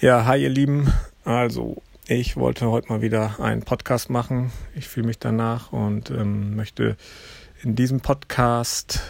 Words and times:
Ja, 0.00 0.24
hi 0.24 0.42
ihr 0.42 0.48
Lieben. 0.48 0.90
Also, 1.26 1.82
ich 2.06 2.38
wollte 2.38 2.70
heute 2.70 2.88
mal 2.88 3.02
wieder 3.02 3.38
einen 3.38 3.60
Podcast 3.60 4.08
machen. 4.08 4.50
Ich 4.74 4.88
fühle 4.88 5.06
mich 5.06 5.18
danach 5.18 5.74
und 5.74 6.10
ähm, 6.10 6.56
möchte 6.56 6.96
in 7.62 7.76
diesem 7.76 8.00
Podcast 8.00 9.02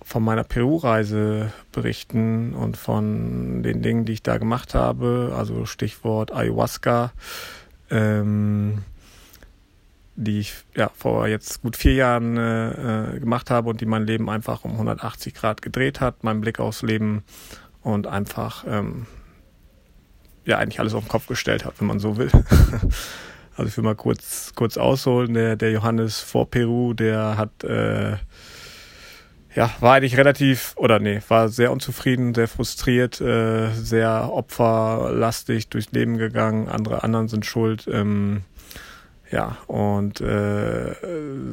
von 0.00 0.22
meiner 0.22 0.44
Peru-Reise 0.44 1.52
berichten 1.72 2.54
und 2.54 2.76
von 2.76 3.64
den 3.64 3.82
Dingen, 3.82 4.04
die 4.04 4.12
ich 4.12 4.22
da 4.22 4.38
gemacht 4.38 4.76
habe. 4.76 5.34
Also 5.36 5.66
Stichwort 5.66 6.32
Ayahuasca, 6.32 7.10
ähm, 7.90 8.84
die 10.14 10.38
ich 10.38 10.54
ja 10.76 10.92
vor 10.94 11.26
jetzt 11.26 11.62
gut 11.62 11.76
vier 11.76 11.94
Jahren 11.94 12.36
äh, 12.36 13.16
äh 13.16 13.18
gemacht 13.18 13.50
habe 13.50 13.68
und 13.68 13.80
die 13.80 13.86
mein 13.86 14.06
Leben 14.06 14.30
einfach 14.30 14.62
um 14.62 14.74
180 14.74 15.34
Grad 15.34 15.60
gedreht 15.60 16.00
hat, 16.00 16.22
mein 16.22 16.40
Blick 16.40 16.60
aufs 16.60 16.82
Leben 16.82 17.24
und 17.82 18.06
einfach 18.06 18.64
ähm, 18.68 19.06
ja 20.44 20.58
eigentlich 20.58 20.80
alles 20.80 20.94
auf 20.94 21.04
den 21.04 21.08
Kopf 21.08 21.26
gestellt 21.26 21.64
hat, 21.64 21.74
wenn 21.78 21.86
man 21.86 21.98
so 21.98 22.16
will. 22.16 22.30
also 23.56 23.68
ich 23.68 23.76
will 23.76 23.84
mal 23.84 23.94
kurz, 23.94 24.52
kurz 24.54 24.76
ausholen. 24.76 25.34
Der, 25.34 25.56
der 25.56 25.70
Johannes 25.70 26.20
vor 26.20 26.50
Peru, 26.50 26.94
der 26.94 27.36
hat 27.36 27.64
äh, 27.64 28.16
ja, 29.54 29.70
war 29.80 29.94
eigentlich 29.94 30.16
relativ, 30.16 30.74
oder 30.76 30.98
nee, 30.98 31.20
war 31.28 31.48
sehr 31.48 31.72
unzufrieden, 31.72 32.34
sehr 32.34 32.48
frustriert, 32.48 33.20
äh, 33.20 33.70
sehr 33.72 34.30
opferlastig 34.32 35.68
durchs 35.68 35.92
Leben 35.92 36.16
gegangen, 36.16 36.68
andere 36.68 37.02
anderen 37.02 37.28
sind 37.28 37.44
schuld. 37.44 37.86
Ähm, 37.90 38.42
ja, 39.30 39.58
und 39.66 40.20
äh, 40.20 40.94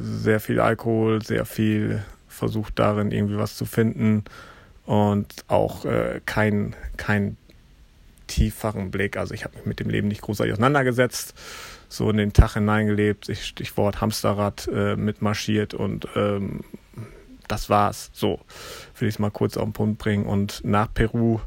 sehr 0.02 0.40
viel 0.40 0.60
Alkohol, 0.60 1.22
sehr 1.22 1.44
viel 1.44 2.02
versucht 2.28 2.78
darin 2.78 3.10
irgendwie 3.10 3.36
was 3.36 3.56
zu 3.56 3.66
finden 3.66 4.24
und 4.86 5.44
auch 5.48 5.84
äh, 5.84 6.20
kein, 6.24 6.74
kein 6.96 7.36
tieferen 8.30 8.90
Blick. 8.90 9.16
Also 9.16 9.34
ich 9.34 9.44
habe 9.44 9.56
mich 9.58 9.66
mit 9.66 9.80
dem 9.80 9.90
Leben 9.90 10.08
nicht 10.08 10.22
großartig 10.22 10.54
auseinandergesetzt, 10.54 11.34
so 11.88 12.08
in 12.08 12.16
den 12.16 12.32
Tag 12.32 12.54
hineingelebt, 12.54 13.30
Stichwort 13.36 14.00
Hamsterrad 14.00 14.68
äh, 14.72 14.96
mitmarschiert 14.96 15.74
und 15.74 16.08
ähm, 16.16 16.60
das 17.48 17.68
war's. 17.68 18.10
So 18.12 18.40
will 18.98 19.08
ich 19.08 19.16
es 19.16 19.18
mal 19.18 19.30
kurz 19.30 19.56
auf 19.56 19.64
den 19.64 19.72
Punkt 19.72 19.98
bringen. 19.98 20.24
Und 20.24 20.62
nach 20.64 20.92
Peru 20.92 21.40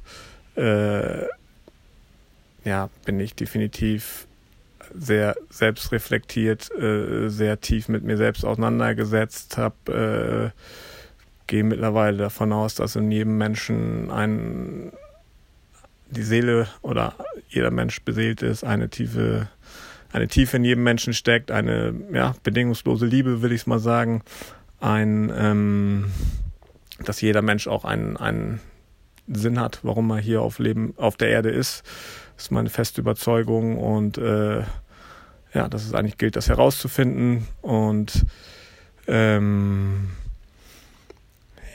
äh, 0.55 1.23
ja, 2.65 2.89
bin 3.05 3.19
ich 3.19 3.35
definitiv 3.35 4.27
sehr 4.93 5.35
selbstreflektiert, 5.49 6.71
äh, 6.71 7.29
sehr 7.29 7.61
tief 7.61 7.87
mit 7.87 8.03
mir 8.03 8.17
selbst 8.17 8.45
auseinandergesetzt, 8.45 9.57
habe 9.57 10.51
äh, 10.53 10.59
gehe 11.47 11.63
mittlerweile 11.63 12.17
davon 12.17 12.53
aus, 12.53 12.75
dass 12.75 12.95
in 12.95 13.11
jedem 13.11 13.37
Menschen 13.37 14.11
ein 14.11 14.91
die 16.13 16.23
Seele 16.23 16.67
oder 16.81 17.15
jeder 17.49 17.71
Mensch 17.71 18.01
beseelt 18.01 18.41
ist, 18.41 18.63
eine 18.63 18.89
tiefe, 18.89 19.49
eine 20.11 20.27
Tiefe 20.27 20.57
in 20.57 20.63
jedem 20.63 20.83
Menschen 20.83 21.13
steckt, 21.13 21.51
eine 21.51 21.93
ja, 22.13 22.35
bedingungslose 22.43 23.05
Liebe, 23.05 23.41
will 23.41 23.51
ich 23.51 23.61
es 23.61 23.67
mal 23.67 23.79
sagen, 23.79 24.21
ein, 24.79 25.31
ähm, 25.35 26.11
dass 27.03 27.21
jeder 27.21 27.41
Mensch 27.41 27.67
auch 27.67 27.85
einen, 27.85 28.17
einen 28.17 28.59
Sinn 29.27 29.59
hat, 29.59 29.79
warum 29.83 30.09
er 30.11 30.17
hier 30.17 30.41
auf 30.41 30.59
Leben, 30.59 30.93
auf 30.97 31.15
der 31.15 31.29
Erde 31.29 31.49
ist. 31.49 31.83
Ist 32.37 32.51
meine 32.51 32.69
feste 32.69 33.01
Überzeugung 33.01 33.77
und 33.77 34.17
äh, 34.17 34.63
ja, 35.53 35.69
dass 35.69 35.85
es 35.85 35.93
eigentlich 35.93 36.17
gilt, 36.17 36.35
das 36.35 36.49
herauszufinden 36.49 37.47
und 37.61 38.25
ähm, 39.07 40.09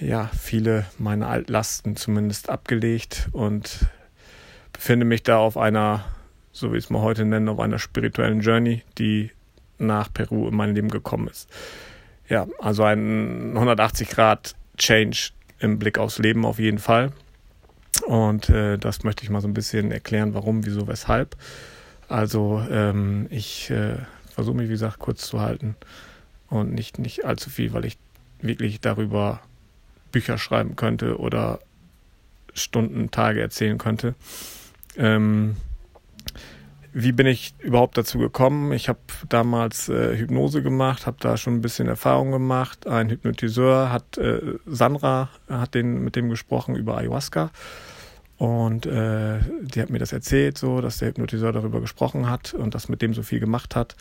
ja, 0.00 0.30
viele 0.38 0.86
meiner 0.98 1.28
Altlasten 1.28 1.96
zumindest 1.96 2.50
abgelegt 2.50 3.28
und 3.32 3.86
befinde 4.78 5.04
mich 5.04 5.24
da 5.24 5.38
auf 5.38 5.56
einer, 5.56 6.04
so 6.52 6.72
wie 6.72 6.76
ich 6.76 6.84
es 6.84 6.90
mal 6.90 7.02
heute 7.02 7.24
nenne, 7.24 7.50
auf 7.50 7.58
einer 7.58 7.80
spirituellen 7.80 8.40
Journey, 8.40 8.84
die 8.96 9.32
nach 9.78 10.12
Peru 10.12 10.46
in 10.46 10.54
mein 10.54 10.72
Leben 10.72 10.88
gekommen 10.88 11.26
ist. 11.26 11.50
Ja, 12.28 12.46
also 12.60 12.84
ein 12.84 13.54
180 13.54 14.08
Grad 14.08 14.54
Change 14.76 15.30
im 15.58 15.80
Blick 15.80 15.98
aufs 15.98 16.18
Leben 16.20 16.46
auf 16.46 16.60
jeden 16.60 16.78
Fall. 16.78 17.10
Und 18.06 18.50
äh, 18.50 18.78
das 18.78 19.02
möchte 19.02 19.24
ich 19.24 19.30
mal 19.30 19.40
so 19.40 19.48
ein 19.48 19.54
bisschen 19.54 19.90
erklären, 19.90 20.32
warum, 20.32 20.64
wieso, 20.64 20.86
weshalb. 20.86 21.36
Also 22.08 22.64
ähm, 22.70 23.26
ich 23.30 23.70
äh, 23.70 23.96
versuche 24.32 24.56
mich, 24.58 24.68
wie 24.68 24.72
gesagt, 24.72 25.00
kurz 25.00 25.26
zu 25.26 25.40
halten 25.40 25.74
und 26.50 26.72
nicht, 26.72 27.00
nicht 27.00 27.24
allzu 27.24 27.50
viel, 27.50 27.72
weil 27.72 27.84
ich 27.84 27.98
wirklich 28.40 28.80
darüber 28.80 29.40
Bücher 30.12 30.38
schreiben 30.38 30.76
könnte 30.76 31.18
oder 31.18 31.58
Stunden, 32.54 33.10
Tage 33.10 33.40
erzählen 33.40 33.78
könnte. 33.78 34.14
Ähm, 34.98 35.56
wie 36.92 37.12
bin 37.12 37.26
ich 37.26 37.54
überhaupt 37.60 37.96
dazu 37.96 38.18
gekommen? 38.18 38.72
Ich 38.72 38.88
habe 38.88 38.98
damals 39.28 39.88
äh, 39.88 40.16
Hypnose 40.16 40.62
gemacht, 40.62 41.06
habe 41.06 41.18
da 41.20 41.36
schon 41.36 41.54
ein 41.54 41.60
bisschen 41.60 41.86
Erfahrung 41.86 42.32
gemacht. 42.32 42.86
Ein 42.86 43.08
Hypnotiseur 43.08 43.92
hat 43.92 44.18
äh, 44.18 44.40
Sandra 44.66 45.28
hat 45.48 45.74
den 45.74 46.02
mit 46.02 46.16
dem 46.16 46.28
gesprochen 46.28 46.74
über 46.74 46.96
Ayahuasca 46.96 47.50
und 48.38 48.86
äh, 48.86 49.38
die 49.62 49.80
hat 49.80 49.90
mir 49.90 49.98
das 49.98 50.12
erzählt, 50.12 50.58
so 50.58 50.80
dass 50.80 50.98
der 50.98 51.08
Hypnotiseur 51.08 51.52
darüber 51.52 51.80
gesprochen 51.80 52.28
hat 52.28 52.54
und 52.54 52.74
das 52.74 52.88
mit 52.88 53.02
dem 53.02 53.14
so 53.14 53.22
viel 53.22 53.40
gemacht 53.40 53.76
hat. 53.76 53.96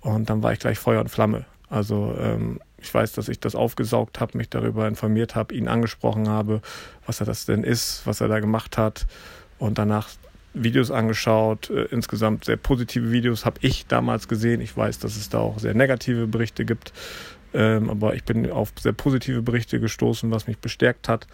Und 0.00 0.30
dann 0.30 0.42
war 0.42 0.52
ich 0.52 0.58
gleich 0.58 0.78
Feuer 0.78 1.00
und 1.00 1.10
Flamme. 1.10 1.44
Also 1.68 2.14
ähm, 2.18 2.60
ich 2.78 2.92
weiß, 2.92 3.12
dass 3.12 3.28
ich 3.28 3.40
das 3.40 3.54
aufgesaugt 3.54 4.20
habe, 4.20 4.36
mich 4.36 4.50
darüber 4.50 4.88
informiert 4.88 5.34
habe, 5.34 5.54
ihn 5.54 5.68
angesprochen 5.68 6.28
habe, 6.28 6.60
was 7.06 7.20
er 7.20 7.26
das 7.26 7.46
denn 7.46 7.64
ist, 7.64 8.06
was 8.06 8.20
er 8.20 8.28
da 8.28 8.40
gemacht 8.40 8.78
hat 8.78 9.06
und 9.58 9.78
danach 9.78 10.08
Videos 10.54 10.90
angeschaut, 10.90 11.70
äh, 11.70 11.84
insgesamt 11.84 12.44
sehr 12.44 12.56
positive 12.56 13.10
Videos 13.10 13.44
habe 13.44 13.58
ich 13.62 13.86
damals 13.86 14.28
gesehen. 14.28 14.60
Ich 14.60 14.76
weiß, 14.76 14.98
dass 14.98 15.16
es 15.16 15.28
da 15.28 15.38
auch 15.38 15.58
sehr 15.58 15.74
negative 15.74 16.26
Berichte 16.26 16.64
gibt, 16.64 16.92
ähm, 17.54 17.90
aber 17.90 18.14
ich 18.14 18.24
bin 18.24 18.50
auf 18.50 18.72
sehr 18.78 18.92
positive 18.92 19.42
Berichte 19.42 19.80
gestoßen, 19.80 20.30
was 20.30 20.46
mich 20.46 20.58
bestärkt 20.58 21.08
hat 21.08 21.26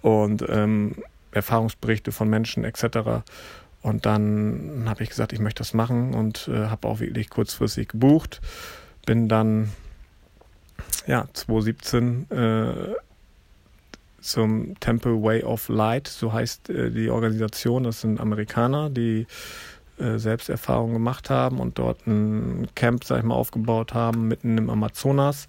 und 0.00 0.44
ähm, 0.48 0.96
Erfahrungsberichte 1.30 2.12
von 2.12 2.28
Menschen 2.28 2.64
etc. 2.64 3.24
Und 3.82 4.06
dann 4.06 4.84
habe 4.86 5.02
ich 5.02 5.10
gesagt, 5.10 5.32
ich 5.32 5.40
möchte 5.40 5.60
das 5.60 5.74
machen 5.74 6.14
und 6.14 6.48
äh, 6.48 6.66
habe 6.66 6.88
auch 6.88 7.00
wirklich 7.00 7.30
kurzfristig 7.30 7.88
gebucht. 7.88 8.40
Bin 9.06 9.28
dann 9.28 9.70
ja 11.06 11.26
2017 11.32 12.30
äh, 12.30 12.74
zum 14.22 14.78
Temple 14.80 15.22
Way 15.22 15.42
of 15.44 15.68
Light, 15.68 16.08
so 16.08 16.32
heißt 16.32 16.70
äh, 16.70 16.90
die 16.90 17.10
Organisation. 17.10 17.84
Das 17.84 18.00
sind 18.00 18.20
Amerikaner, 18.20 18.88
die 18.90 19.26
äh, 19.98 20.18
selbst 20.18 20.48
Erfahrungen 20.48 20.94
gemacht 20.94 21.28
haben 21.30 21.60
und 21.60 21.78
dort 21.78 22.06
ein 22.06 22.68
Camp, 22.74 23.04
sag 23.04 23.18
ich 23.18 23.24
mal, 23.24 23.34
aufgebaut 23.34 23.94
haben, 23.94 24.28
mitten 24.28 24.56
im 24.56 24.70
Amazonas, 24.70 25.48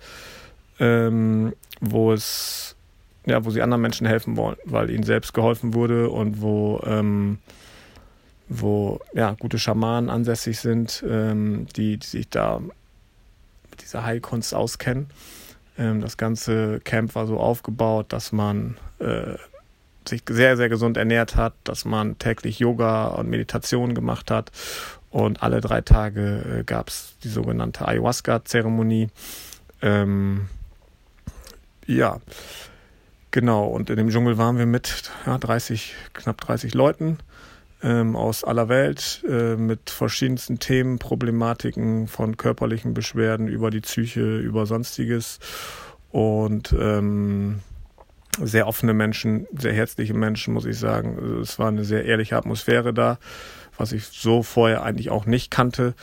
ähm, 0.79 1.53
wo 1.79 2.11
es 2.11 2.75
ja, 3.25 3.45
wo 3.45 3.51
sie 3.51 3.61
anderen 3.61 3.81
Menschen 3.81 4.06
helfen 4.06 4.35
wollen, 4.35 4.57
weil 4.66 4.90
ihnen 4.90 5.03
selbst 5.03 5.34
geholfen 5.34 5.73
wurde 5.73 6.09
und 6.09 6.41
wo 6.41 6.81
ähm, 6.85 7.38
wo 8.50 9.00
ja 9.13 9.35
gute 9.40 9.59
Schamanen 9.59 10.09
ansässig 10.09 10.59
sind, 10.59 11.03
ähm, 11.07 11.67
die, 11.75 11.97
die 11.97 12.05
sich 12.05 12.29
da 12.29 12.59
mit 12.59 13.81
dieser 13.81 14.03
Heilkunst 14.03 14.53
auskennen. 14.53 15.07
Ähm, 15.78 16.01
das 16.01 16.17
ganze 16.17 16.79
Camp 16.81 17.16
war 17.16 17.28
so 17.28 17.39
aufgebaut, 17.39 18.07
dass 18.09 18.31
man 18.31 18.78
äh, 19.00 19.35
sich 20.07 20.23
sehr, 20.29 20.57
sehr 20.57 20.69
gesund 20.69 20.97
ernährt 20.97 21.35
hat, 21.35 21.53
dass 21.63 21.85
man 21.85 22.17
täglich 22.19 22.59
Yoga 22.59 23.07
und 23.07 23.29
Meditation 23.29 23.95
gemacht 23.95 24.31
hat. 24.31 24.51
Und 25.09 25.44
alle 25.44 25.61
drei 25.61 25.81
Tage 25.81 26.59
äh, 26.59 26.63
gab 26.63 26.89
es 26.89 27.16
die 27.23 27.29
sogenannte 27.29 27.88
Ayahuasca-Zeremonie. 27.88 29.09
Ähm, 29.81 30.47
ja, 31.85 32.19
genau. 33.31 33.66
Und 33.67 33.90
in 33.90 33.97
dem 33.97 34.09
Dschungel 34.09 34.38
waren 34.38 34.57
wir 34.57 34.66
mit 34.66 35.11
ja, 35.25 35.38
30, 35.38 35.94
knapp 36.13 36.41
30 36.41 36.73
Leuten 36.73 37.19
ähm, 37.84 38.16
aus 38.16 38.44
aller 38.44 38.70
Welt 38.70 39.24
äh, 39.30 39.56
mit 39.56 39.90
verschiedensten 39.90 40.59
Themen, 40.59 41.00
Problematiken 41.00 42.08
von 42.08 42.38
körperlichen 42.38 42.94
Beschwerden 42.94 43.47
über 43.47 43.70
die 43.70 43.82
Psyche, 43.82 44.38
über 44.38 44.66
sonstiges 44.66 45.40
und 46.12 46.74
ähm, 46.80 47.59
sehr 48.41 48.68
offene 48.68 48.94
Menschen, 48.94 49.47
sehr 49.56 49.74
herzliche 49.74 50.14
Menschen, 50.14 50.53
muss 50.53 50.66
ich 50.66 50.80
sagen. 50.80 51.40
Es 51.41 51.59
war 51.59 51.68
eine 51.68 51.84
sehr 51.84 52.06
ehrliche 52.06 52.38
Atmosphäre 52.38 52.94
da, 52.94 53.20
was 53.78 53.91
ich 53.91 54.06
so 54.06 54.44
vorher 54.44 54.84
eigentlich 54.84 55.09
auch 55.09 55.26
nicht 55.26 55.52
kannte. 55.52 55.94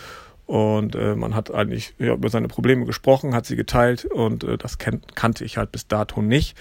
Und 0.46 0.96
äh, 0.96 1.14
man 1.14 1.34
hat 1.34 1.52
eigentlich 1.52 1.94
ja, 1.98 2.12
über 2.12 2.28
seine 2.28 2.48
Probleme 2.48 2.84
gesprochen, 2.84 3.34
hat 3.34 3.46
sie 3.46 3.56
geteilt 3.56 4.04
und 4.04 4.42
äh, 4.42 4.58
das 4.58 4.78
kannte 4.78 5.44
ich 5.44 5.56
halt 5.56 5.70
bis 5.70 5.86
dato 5.86 6.22
nicht. 6.22 6.56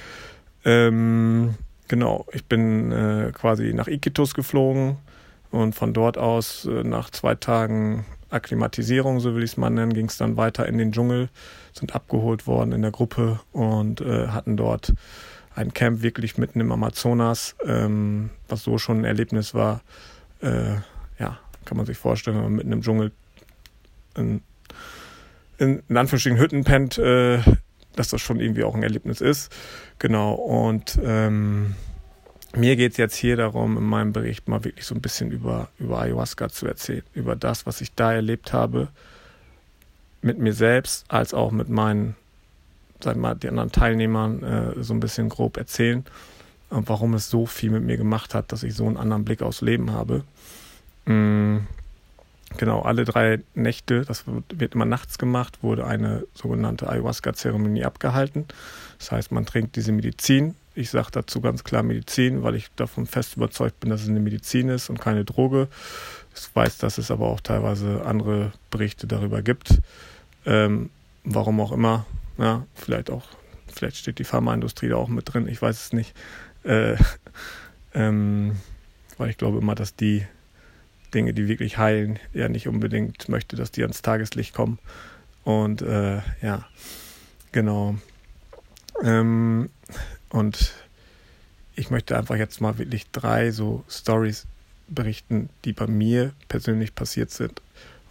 Ähm, 0.64 1.56
genau, 1.88 2.28
ich 2.32 2.46
bin 2.46 2.92
äh, 2.92 3.32
quasi 3.34 3.74
nach 3.74 3.88
Iquitos 3.88 4.36
geflogen, 4.36 4.98
und 5.52 5.74
von 5.74 5.94
dort 5.94 6.18
aus, 6.18 6.66
äh, 6.66 6.84
nach 6.84 7.10
zwei 7.10 7.36
Tagen 7.36 8.06
Akklimatisierung, 8.30 9.20
so 9.20 9.36
will 9.36 9.44
ich 9.44 9.52
es 9.52 9.58
mal 9.58 9.70
nennen, 9.70 9.94
ging 9.94 10.06
es 10.06 10.18
dann 10.18 10.38
weiter 10.38 10.68
in 10.68 10.78
den 10.78 10.92
Dschungel, 10.92 11.30
sind 11.74 11.96
abgeholt 11.96 12.46
worden 12.48 12.72
in 12.72 12.82
der 12.82 12.92
Gruppe 12.92 13.40
und 13.52 14.02
äh, 14.02 14.28
hatten 14.28 14.56
dort 14.56 14.94
ein 15.56 15.74
Camp 15.74 16.02
wirklich 16.02 16.38
mitten 16.38 16.60
im 16.60 16.72
Amazonas, 16.72 17.56
ähm, 17.66 18.30
was 18.48 18.64
so 18.64 18.78
schon 18.78 19.00
ein 19.00 19.06
Erlebnis 19.06 19.54
war. 19.54 19.82
Äh, 20.42 20.76
ja, 21.18 21.40
kann 21.66 21.78
man 21.78 21.86
sich 21.86 21.98
vorstellen, 21.98 22.38
wenn 22.38 22.44
man 22.44 22.56
mitten 22.56 22.72
im 22.72 22.82
Dschungel 22.82 23.12
in, 24.16 24.42
in, 25.58 25.82
in 25.90 25.98
Anführungsstrichen 25.98 26.40
Hütten 26.40 26.64
pennt, 26.64 26.98
äh, 26.98 27.40
dass 27.96 28.10
das 28.10 28.22
schon 28.22 28.40
irgendwie 28.40 28.64
auch 28.64 28.76
ein 28.76 28.84
Erlebnis 28.84 29.22
ist. 29.22 29.52
Genau, 29.98 30.34
und 30.34 31.00
ähm, 31.04 31.76
mir 32.56 32.76
geht 32.76 32.94
es 32.94 32.98
jetzt 32.98 33.16
hier 33.16 33.38
darum, 33.38 33.78
in 33.78 33.84
meinem 33.84 34.14
Bericht 34.14 34.48
mal 34.48 34.64
wirklich 34.64 34.86
so 34.86 34.96
ein 34.96 35.02
bisschen 35.02 35.32
über, 35.32 35.70
über 35.78 36.00
Ayahuasca 36.00 36.50
zu 36.50 36.66
erzählen, 36.68 37.04
über 37.14 37.36
das, 37.36 37.66
was 37.66 37.82
ich 37.82 37.94
da 37.94 38.14
erlebt 38.14 38.54
habe, 38.54 38.88
mit 40.22 40.40
mir 40.40 40.54
selbst, 40.54 41.06
als 41.08 41.34
auch 41.34 41.52
mit 41.52 41.70
meinen, 41.70 42.16
sag 43.02 43.16
mal, 43.18 43.36
die 43.36 43.50
anderen 43.50 43.72
Teilnehmern 43.72 44.44
äh, 44.44 44.84
so 44.84 44.94
ein 44.94 45.00
bisschen 45.00 45.30
grob 45.30 45.58
erzählen 45.58 46.04
und 46.70 46.90
warum 46.90 47.14
es 47.14 47.30
so 47.30 47.46
viel 47.46 47.70
mit 47.70 47.84
mir 47.84 47.98
gemacht 47.98 48.34
hat, 48.34 48.52
dass 48.52 48.64
ich 48.64 48.74
so 48.76 48.86
einen 48.86 48.98
anderen 48.98 49.26
Blick 49.26 49.42
aufs 49.42 49.62
Leben 49.62 49.92
habe. 49.92 50.24
Mhm. 51.06 51.68
Genau, 52.58 52.82
alle 52.82 53.06
drei 53.06 53.42
Nächte, 53.54 54.06
das 54.06 54.24
wird 54.28 54.74
immer 54.74 54.86
nachts 54.86 55.20
gemacht, 55.20 55.60
wurde 55.62 55.86
eine 55.86 56.26
sogenannte 56.34 56.90
Ayahuasca-Zeremonie 56.90 57.86
abgehalten. 57.86 58.46
Das 58.98 59.12
heißt, 59.12 59.32
man 59.32 59.46
trinkt 59.46 59.76
diese 59.76 59.92
Medizin, 59.92 60.56
ich 60.80 60.90
sage 60.90 61.10
dazu 61.12 61.42
ganz 61.42 61.66
klar 61.66 61.84
Medizin, 61.84 62.42
weil 62.42 62.56
ich 62.56 62.70
davon 62.76 63.06
fest 63.06 63.36
überzeugt 63.36 63.82
bin, 63.82 63.90
dass 63.90 64.02
es 64.02 64.08
eine 64.10 64.22
Medizin 64.22 64.70
ist 64.70 64.90
und 64.90 65.00
keine 65.00 65.26
Droge. 65.26 65.68
Ich 66.34 66.56
weiß, 66.56 66.78
dass 66.78 66.98
es 66.98 67.12
aber 67.12 67.28
auch 67.28 67.42
teilweise 67.42 68.06
andere 68.06 68.54
Berichte 68.72 69.06
darüber 69.06 69.42
gibt. 69.42 69.82
Ähm, 70.46 70.90
warum 71.26 71.60
auch 71.60 71.74
immer. 71.74 72.06
Ja, 72.38 72.66
vielleicht 72.76 73.10
auch, 73.10 73.26
vielleicht 73.68 73.98
steht 73.98 74.20
die 74.20 74.24
Pharmaindustrie 74.24 74.88
da 74.88 74.96
auch 74.96 75.10
mit 75.10 75.34
drin, 75.34 75.50
ich 75.50 75.62
weiß 75.62 75.88
es 75.88 75.94
nicht. 75.94 76.16
Äh, 76.64 76.96
ähm, 77.94 78.56
weil 79.18 79.30
ich 79.30 79.38
glaube 79.38 79.58
immer, 79.58 79.76
dass 79.76 79.98
die 79.98 80.26
Dinge, 81.14 81.34
die 81.34 81.50
wirklich 81.50 81.78
heilen, 81.78 82.20
ja 82.34 82.48
nicht 82.48 82.70
unbedingt 82.70 83.28
möchte, 83.28 83.58
dass 83.58 83.72
die 83.72 83.82
ans 83.82 84.02
Tageslicht 84.02 84.54
kommen. 84.54 84.80
Und 85.44 85.82
äh, 85.82 86.22
ja, 86.42 86.66
genau. 87.52 87.96
Ähm, 89.04 89.70
und 90.30 90.74
ich 91.76 91.90
möchte 91.90 92.18
einfach 92.18 92.36
jetzt 92.36 92.62
mal 92.62 92.78
wirklich 92.78 93.10
drei 93.12 93.52
so 93.52 93.84
Stories 93.90 94.48
berichten, 94.88 95.50
die 95.66 95.74
bei 95.74 95.88
mir 95.88 96.34
persönlich 96.48 96.96
passiert 96.96 97.32
sind. 97.32 97.62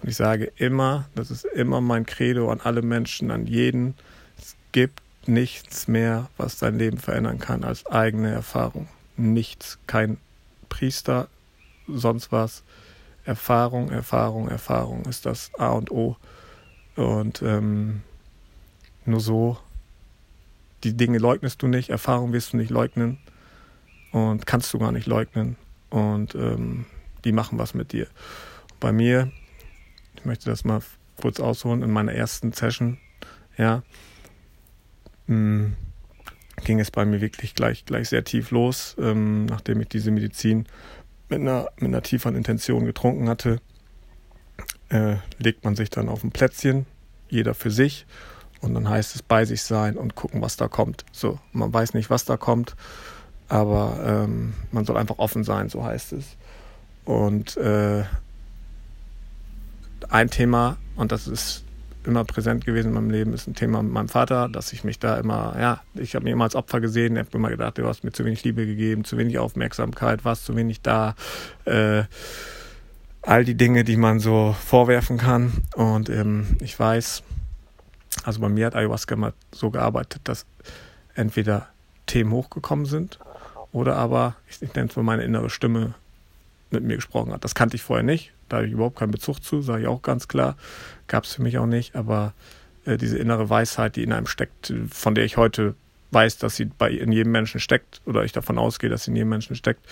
Und 0.01 0.09
ich 0.09 0.17
sage 0.17 0.53
immer, 0.57 1.09
das 1.15 1.31
ist 1.31 1.45
immer 1.45 1.81
mein 1.81 2.07
Credo 2.07 2.51
an 2.51 2.61
alle 2.61 2.83
Menschen, 2.83 3.31
an 3.31 3.47
jeden, 3.47 3.95
es 4.39 4.57
gibt 4.73 5.03
nichts 5.27 5.89
mehr, 5.89 6.31
was 6.37 6.59
dein 6.59 6.79
Leben 6.79 6.99
verändern 6.99 7.39
kann 7.39 7.65
als 7.65 7.87
eigene 7.87 8.31
Erfahrung. 8.31 8.89
Nichts, 9.17 9.79
kein 9.87 10.19
Priester, 10.69 11.29
sonst 11.89 12.33
was. 12.33 12.63
Erfahrung, 13.25 13.91
Erfahrung, 13.91 14.49
Erfahrung 14.49 15.05
ist 15.05 15.27
das 15.27 15.51
A 15.59 15.71
und 15.71 15.91
O. 15.91 16.17
Und 16.97 17.43
ähm, 17.43 18.03
nur 19.05 19.21
so 19.21 19.59
die 20.85 20.97
Dinge 20.97 21.19
leugnest 21.19 21.63
du 21.63 21.67
nicht, 21.67 21.91
Erfahrung 21.91 22.33
wirst 22.33 22.53
du 22.53 22.57
nicht 22.57 22.71
leugnen 22.71 23.19
und 24.13 24.47
kannst 24.47 24.73
du 24.73 24.79
gar 24.79 24.93
nicht 24.93 25.07
leugnen. 25.07 25.57
Und 25.91 26.35
ähm, 26.35 26.87
die 27.25 27.33
machen 27.33 27.59
was 27.59 27.75
mit 27.75 27.93
dir. 27.93 28.07
Bei 28.81 28.93
mir, 28.93 29.33
ich 30.15 30.25
möchte 30.25 30.51
das 30.51 30.65
mal 30.65 30.81
kurz 31.21 31.41
ausholen, 31.41 31.83
in 31.83 31.91
meiner 31.91 32.13
ersten 32.13 32.53
Session, 32.53 32.99
ja, 33.57 33.83
hm, 35.27 35.75
ging 36.65 36.81
es 36.81 36.91
bei 36.91 37.05
mir 37.05 37.21
wirklich 37.21 37.55
gleich, 37.55 37.85
gleich 37.85 38.09
sehr 38.09 38.25
tief 38.25 38.51
los, 38.51 38.97
ähm, 38.99 39.47
nachdem 39.47 39.81
ich 39.81 39.89
diese 39.89 40.11
Medizin 40.11 40.67
mit 41.29 41.41
einer, 41.41 41.69
mit 41.77 41.89
einer 41.89 42.03
tieferen 42.03 42.37
Intention 42.37 42.85
getrunken 42.85 43.29
hatte. 43.29 43.61
Äh, 44.91 45.17
legt 45.39 45.65
man 45.65 45.77
sich 45.77 45.91
dann 45.91 46.09
auf 46.09 46.25
ein 46.25 46.31
Plätzchen, 46.31 46.87
jeder 47.29 47.55
für 47.55 47.71
sich 47.71 48.07
und 48.61 48.75
dann 48.75 48.89
heißt 48.89 49.15
es 49.15 49.23
bei 49.23 49.45
sich 49.45 49.63
sein 49.63 49.97
und 49.97 50.15
gucken, 50.15 50.43
was 50.43 50.57
da 50.57 50.69
kommt. 50.69 51.05
So, 51.13 51.39
man 51.53 51.73
weiß 51.73 51.95
nicht, 51.95 52.11
was 52.11 52.25
da 52.25 52.37
kommt, 52.37 52.75
aber 53.49 53.99
ähm, 54.05 54.55
man 54.73 54.85
soll 54.85 54.97
einfach 54.97 55.19
offen 55.19 55.45
sein, 55.45 55.69
so 55.69 55.85
heißt 55.85 56.13
es. 56.13 56.37
Und 57.05 57.57
äh, 57.57 58.05
ein 60.11 60.31
Thema, 60.31 60.77
und 60.97 61.13
das 61.13 61.27
ist 61.27 61.65
immer 62.05 62.25
präsent 62.25 62.65
gewesen 62.65 62.89
in 62.89 62.95
meinem 62.95 63.11
Leben, 63.11 63.35
ist 63.35 63.47
ein 63.47 63.55
Thema 63.55 63.83
mit 63.83 63.93
meinem 63.93 64.09
Vater, 64.09 64.49
dass 64.49 64.73
ich 64.73 64.85
mich 64.85 64.99
da 64.99 65.19
immer, 65.19 65.57
ja, 65.59 65.81
ich 65.95 66.15
habe 66.15 66.25
mich 66.25 66.33
immer 66.33 66.45
als 66.45 66.55
Opfer 66.55 66.81
gesehen, 66.81 67.17
ich 67.17 67.21
habe 67.21 67.37
immer 67.37 67.51
gedacht, 67.51 67.79
du 67.79 67.87
hast 67.87 68.05
mir 68.05 68.13
zu 68.13 68.25
wenig 68.25 68.45
Liebe 68.45 68.67
gegeben, 68.67 69.05
zu 69.05 69.19
wenig 69.19 69.39
Aufmerksamkeit, 69.39 70.25
warst 70.25 70.47
zu 70.47 70.57
wenig 70.57 70.81
da. 70.81 71.15
Äh, 71.65 72.05
all 73.23 73.45
die 73.45 73.57
Dinge, 73.57 73.85
die 73.85 73.97
man 73.97 74.21
so 74.21 74.57
vorwerfen 74.59 75.19
kann. 75.19 75.53
Und 75.75 76.09
ähm, 76.09 76.57
ich 76.61 76.79
weiß, 76.79 77.23
also 78.25 78.41
bei 78.41 78.49
mir 78.49 78.67
hat 78.67 78.75
Ayahuasca 78.75 79.17
mal 79.17 79.33
so 79.53 79.71
gearbeitet, 79.71 80.23
dass 80.25 80.47
entweder 81.15 81.69
Themen 82.07 82.33
hochgekommen 82.33 82.87
sind 82.87 83.19
oder 83.73 83.97
aber, 83.97 84.37
ich, 84.49 84.63
ich 84.63 84.75
nenne 84.75 84.89
es 84.89 84.97
mal 84.97 85.03
meine 85.03 85.25
innere 85.25 85.51
Stimme, 85.51 85.95
mit 86.71 86.85
mir 86.85 86.97
gesprochen 86.97 87.33
hat. 87.33 87.45
Das 87.45 87.55
kannte 87.55 87.77
ich 87.77 87.83
vorher 87.83 88.05
nicht, 88.05 88.33
da 88.49 88.59
habe 88.59 88.67
ich 88.67 88.73
überhaupt 88.73 88.99
keinen 88.99 89.11
Bezug 89.11 89.43
zu, 89.43 89.63
sage 89.63 89.83
ich 89.83 89.89
auch 89.89 90.03
ganz 90.03 90.29
klar. 90.29 90.57
Gab 91.07 91.25
es 91.25 91.35
für 91.35 91.43
mich 91.43 91.59
auch 91.59 91.67
nicht, 91.67 91.97
aber 91.97 92.35
äh, 92.85 92.97
diese 92.97 93.19
innere 93.19 93.49
Weisheit, 93.49 93.97
die 93.97 94.03
in 94.03 94.13
einem 94.13 94.27
steckt, 94.27 94.73
von 94.91 95.15
der 95.15 95.25
ich 95.25 95.37
heute 95.37 95.75
weiß, 96.11 96.39
dass 96.39 96.57
sie 96.57 96.67
bei 96.67 96.91
in 96.91 97.13
jedem 97.13 97.33
Menschen 97.33 97.61
steckt 97.61 98.01
oder 98.07 98.25
ich 98.25 98.33
davon 98.33 98.59
ausgehe, 98.59 98.91
dass 98.91 99.05
sie 99.05 99.11
in 99.11 99.17
jedem 99.17 99.29
Menschen 99.29 99.57
steckt, 99.57 99.87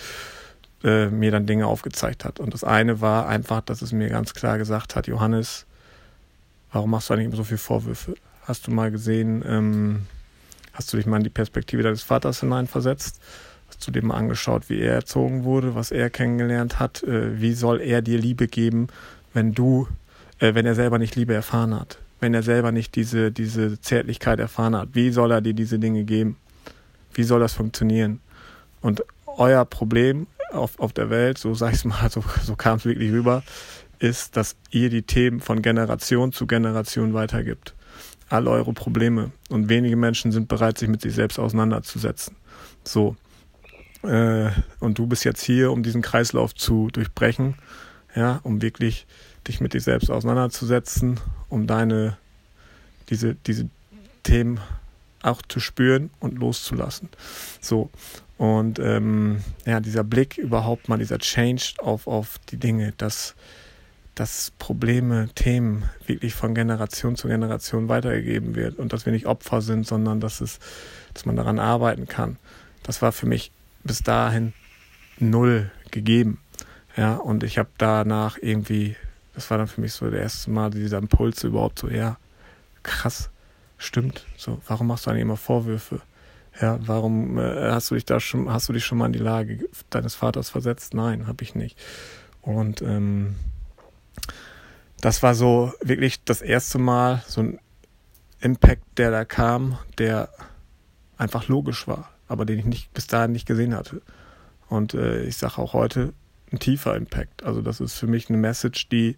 äh, 0.83 1.07
mir 1.07 1.31
dann 1.31 1.45
Dinge 1.45 1.67
aufgezeigt 1.67 2.25
hat. 2.25 2.39
Und 2.39 2.53
das 2.53 2.63
eine 2.63 3.01
war 3.01 3.27
einfach, 3.27 3.61
dass 3.61 3.81
es 3.81 3.91
mir 3.91 4.09
ganz 4.09 4.33
klar 4.33 4.57
gesagt 4.57 4.95
hat, 4.95 5.07
Johannes, 5.07 5.65
warum 6.77 6.91
machst 6.91 7.09
du 7.09 7.15
eigentlich 7.15 7.25
immer 7.25 7.37
so 7.37 7.43
viele 7.43 7.57
Vorwürfe? 7.57 8.13
Hast 8.43 8.67
du 8.67 8.71
mal 8.71 8.91
gesehen, 8.91 9.43
ähm, 9.47 10.01
hast 10.73 10.93
du 10.93 10.97
dich 10.97 11.07
mal 11.07 11.17
in 11.17 11.23
die 11.23 11.31
Perspektive 11.31 11.81
deines 11.81 12.03
Vaters 12.03 12.41
hineinversetzt? 12.41 13.19
Hast 13.67 13.85
du 13.87 13.91
dir 13.91 14.05
mal 14.05 14.13
angeschaut, 14.13 14.69
wie 14.69 14.79
er 14.79 14.93
erzogen 14.93 15.43
wurde, 15.43 15.73
was 15.73 15.89
er 15.89 16.11
kennengelernt 16.11 16.79
hat? 16.79 17.01
Äh, 17.01 17.41
wie 17.41 17.53
soll 17.53 17.81
er 17.81 18.03
dir 18.03 18.19
Liebe 18.19 18.47
geben, 18.47 18.89
wenn 19.33 19.55
du, 19.55 19.87
äh, 20.37 20.53
wenn 20.53 20.67
er 20.67 20.75
selber 20.75 20.99
nicht 20.99 21.15
Liebe 21.15 21.33
erfahren 21.33 21.73
hat? 21.73 21.97
Wenn 22.19 22.35
er 22.35 22.43
selber 22.43 22.71
nicht 22.71 22.95
diese, 22.95 23.31
diese 23.31 23.81
Zärtlichkeit 23.81 24.39
erfahren 24.39 24.75
hat? 24.75 24.89
Wie 24.93 25.09
soll 25.09 25.31
er 25.31 25.41
dir 25.41 25.55
diese 25.55 25.79
Dinge 25.79 26.03
geben? 26.03 26.37
Wie 27.11 27.23
soll 27.23 27.39
das 27.39 27.53
funktionieren? 27.53 28.19
Und 28.81 29.03
euer 29.25 29.65
Problem 29.65 30.27
auf, 30.51 30.79
auf 30.79 30.93
der 30.93 31.09
Welt, 31.09 31.39
so 31.39 31.55
sag 31.55 31.73
ich 31.73 31.85
mal, 31.85 32.07
so, 32.11 32.23
so 32.43 32.55
kam 32.55 32.77
es 32.77 32.85
wirklich 32.85 33.11
rüber, 33.11 33.41
ist, 33.99 34.37
dass 34.37 34.55
ihr 34.71 34.89
die 34.89 35.03
Themen 35.03 35.39
von 35.39 35.61
Generation 35.61 36.31
zu 36.31 36.47
Generation 36.47 37.13
weitergibt. 37.13 37.75
All 38.29 38.47
eure 38.47 38.73
Probleme. 38.73 39.31
Und 39.49 39.69
wenige 39.69 39.95
Menschen 39.95 40.31
sind 40.31 40.47
bereit, 40.47 40.77
sich 40.77 40.89
mit 40.89 41.01
sich 41.01 41.13
selbst 41.13 41.39
auseinanderzusetzen. 41.39 42.35
So. 42.83 43.15
Äh, 44.03 44.49
und 44.79 44.99
du 44.99 45.07
bist 45.07 45.23
jetzt 45.23 45.41
hier, 45.41 45.71
um 45.71 45.83
diesen 45.83 46.01
Kreislauf 46.01 46.53
zu 46.53 46.89
durchbrechen, 46.91 47.55
ja, 48.15 48.39
um 48.43 48.61
wirklich 48.61 49.07
dich 49.47 49.61
mit 49.61 49.73
dir 49.73 49.81
selbst 49.81 50.11
auseinanderzusetzen, 50.11 51.19
um 51.49 51.67
deine, 51.67 52.17
diese, 53.09 53.35
diese 53.35 53.69
Themen 54.23 54.59
auch 55.23 55.41
zu 55.47 55.59
spüren 55.59 56.09
und 56.19 56.37
loszulassen. 56.37 57.09
So. 57.61 57.89
Und 58.37 58.77
ähm, 58.79 59.41
ja, 59.65 59.79
dieser 59.79 60.03
Blick 60.03 60.37
überhaupt 60.37 60.89
mal, 60.89 60.97
dieser 60.97 61.17
Change 61.17 61.73
auf, 61.79 62.07
auf 62.07 62.39
die 62.49 62.57
Dinge, 62.57 62.93
das, 62.97 63.35
dass 64.19 64.51
Probleme, 64.57 65.29
Themen 65.35 65.83
wirklich 66.07 66.33
von 66.33 66.55
Generation 66.55 67.15
zu 67.15 67.27
Generation 67.27 67.87
weitergegeben 67.87 68.55
wird 68.55 68.79
und 68.79 68.91
dass 68.91 69.05
wir 69.05 69.13
nicht 69.13 69.27
Opfer 69.27 69.61
sind, 69.61 69.85
sondern 69.85 70.19
dass 70.19 70.41
es, 70.41 70.59
dass 71.13 71.25
man 71.25 71.35
daran 71.35 71.59
arbeiten 71.59 72.07
kann. 72.07 72.37
Das 72.81 73.03
war 73.03 73.11
für 73.11 73.27
mich 73.27 73.51
bis 73.83 74.01
dahin 74.01 74.53
null 75.19 75.69
gegeben. 75.91 76.39
Ja, 76.95 77.15
und 77.15 77.43
ich 77.43 77.59
habe 77.59 77.69
danach 77.77 78.39
irgendwie, 78.41 78.95
das 79.35 79.51
war 79.51 79.59
dann 79.59 79.67
für 79.67 79.81
mich 79.81 79.93
so 79.93 80.09
der 80.09 80.21
erste 80.21 80.49
Mal 80.49 80.71
dieser 80.71 80.97
Impuls 80.97 81.43
überhaupt 81.43 81.77
so, 81.77 81.87
ja, 81.87 82.17
krass, 82.81 83.29
stimmt. 83.77 84.25
So, 84.35 84.59
warum 84.67 84.87
machst 84.87 85.05
du 85.05 85.11
eigentlich 85.11 85.21
immer 85.21 85.37
Vorwürfe? 85.37 86.01
Ja, 86.59 86.79
warum 86.81 87.37
äh, 87.37 87.69
hast 87.69 87.91
du 87.91 87.95
dich 87.95 88.05
da 88.05 88.19
schon, 88.19 88.51
hast 88.51 88.67
du 88.67 88.73
dich 88.73 88.83
schon 88.83 88.97
mal 88.97 89.05
in 89.05 89.13
die 89.13 89.19
Lage 89.19 89.59
deines 89.91 90.15
Vaters 90.15 90.49
versetzt? 90.49 90.95
Nein, 90.95 91.27
habe 91.27 91.43
ich 91.43 91.53
nicht. 91.53 91.77
Und 92.41 92.81
ähm, 92.81 93.35
das 95.01 95.21
war 95.23 95.35
so 95.35 95.73
wirklich 95.81 96.23
das 96.23 96.41
erste 96.41 96.79
Mal 96.79 97.23
so 97.27 97.41
ein 97.41 97.59
Impact, 98.39 98.83
der 98.97 99.11
da 99.11 99.25
kam, 99.25 99.77
der 99.97 100.29
einfach 101.17 101.47
logisch 101.47 101.87
war, 101.87 102.09
aber 102.27 102.45
den 102.45 102.59
ich 102.59 102.65
nicht 102.65 102.93
bis 102.93 103.07
dahin 103.07 103.31
nicht 103.31 103.47
gesehen 103.47 103.75
hatte. 103.75 104.01
Und 104.69 104.93
äh, 104.93 105.23
ich 105.23 105.37
sage 105.37 105.57
auch 105.57 105.73
heute 105.73 106.13
ein 106.51 106.59
tiefer 106.59 106.95
Impact. 106.95 107.43
Also 107.43 107.61
das 107.61 107.79
ist 107.79 107.93
für 107.95 108.07
mich 108.07 108.29
eine 108.29 108.37
Message, 108.37 108.89
die 108.89 109.15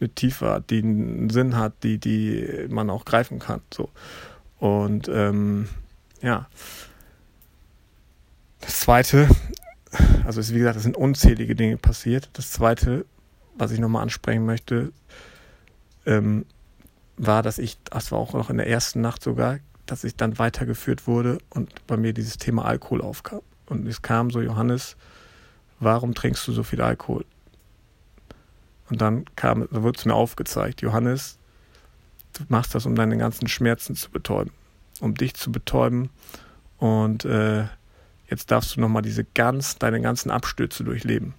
eine 0.00 0.08
Tiefe 0.10 0.50
hat, 0.50 0.70
die 0.70 0.78
einen 0.78 1.30
Sinn 1.30 1.56
hat, 1.56 1.72
die 1.82 1.98
die 1.98 2.66
man 2.68 2.90
auch 2.90 3.04
greifen 3.04 3.38
kann. 3.38 3.60
So 3.72 3.90
und 4.58 5.08
ähm, 5.08 5.68
ja 6.22 6.48
Das 8.60 8.80
zweite, 8.80 9.28
also 10.24 10.40
wie 10.54 10.58
gesagt, 10.58 10.76
es 10.76 10.82
sind 10.82 10.96
unzählige 10.96 11.54
Dinge 11.54 11.76
passiert. 11.76 12.30
Das 12.32 12.50
zweite, 12.50 13.04
was 13.56 13.70
ich 13.70 13.78
nochmal 13.78 14.02
ansprechen 14.02 14.46
möchte, 14.46 14.92
ähm, 16.06 16.46
war, 17.16 17.42
dass 17.42 17.58
ich, 17.58 17.78
das 17.84 18.12
war 18.12 18.18
auch 18.18 18.32
noch 18.32 18.50
in 18.50 18.56
der 18.56 18.68
ersten 18.68 19.00
Nacht 19.00 19.22
sogar, 19.22 19.58
dass 19.86 20.04
ich 20.04 20.16
dann 20.16 20.38
weitergeführt 20.38 21.06
wurde 21.06 21.38
und 21.50 21.86
bei 21.86 21.96
mir 21.96 22.12
dieses 22.12 22.38
Thema 22.38 22.64
Alkohol 22.64 23.02
aufkam. 23.02 23.42
Und 23.66 23.86
es 23.86 24.02
kam 24.02 24.30
so, 24.30 24.40
Johannes, 24.40 24.96
warum 25.80 26.14
trinkst 26.14 26.46
du 26.48 26.52
so 26.52 26.62
viel 26.62 26.80
Alkohol? 26.80 27.24
Und 28.90 29.00
dann 29.00 29.24
kam, 29.36 29.68
da 29.70 29.82
wurde 29.82 29.98
es 29.98 30.04
mir 30.04 30.14
aufgezeigt, 30.14 30.82
Johannes, 30.82 31.38
du 32.34 32.44
machst 32.48 32.74
das, 32.74 32.86
um 32.86 32.94
deine 32.94 33.16
ganzen 33.16 33.48
Schmerzen 33.48 33.96
zu 33.96 34.10
betäuben, 34.10 34.52
um 35.00 35.14
dich 35.14 35.34
zu 35.34 35.50
betäuben. 35.50 36.10
Und 36.78 37.24
äh, 37.24 37.64
jetzt 38.28 38.50
darfst 38.50 38.76
du 38.76 38.80
nochmal 38.80 39.02
diese 39.02 39.24
ganz, 39.24 39.78
deine 39.78 40.00
ganzen 40.00 40.30
Abstürze 40.30 40.84
durchleben. 40.84 41.34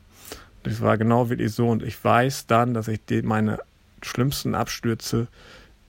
Das 0.65 0.81
war 0.81 0.98
genau 0.98 1.29
wirklich 1.29 1.53
so. 1.53 1.69
Und 1.69 1.84
ich 1.84 2.03
weiß 2.03 2.48
dann, 2.48 2.74
dass 2.74 2.88
ich 2.88 3.00
die, 3.05 3.22
meine 3.22 3.60
schlimmsten 4.01 4.55
Abstürze 4.55 5.27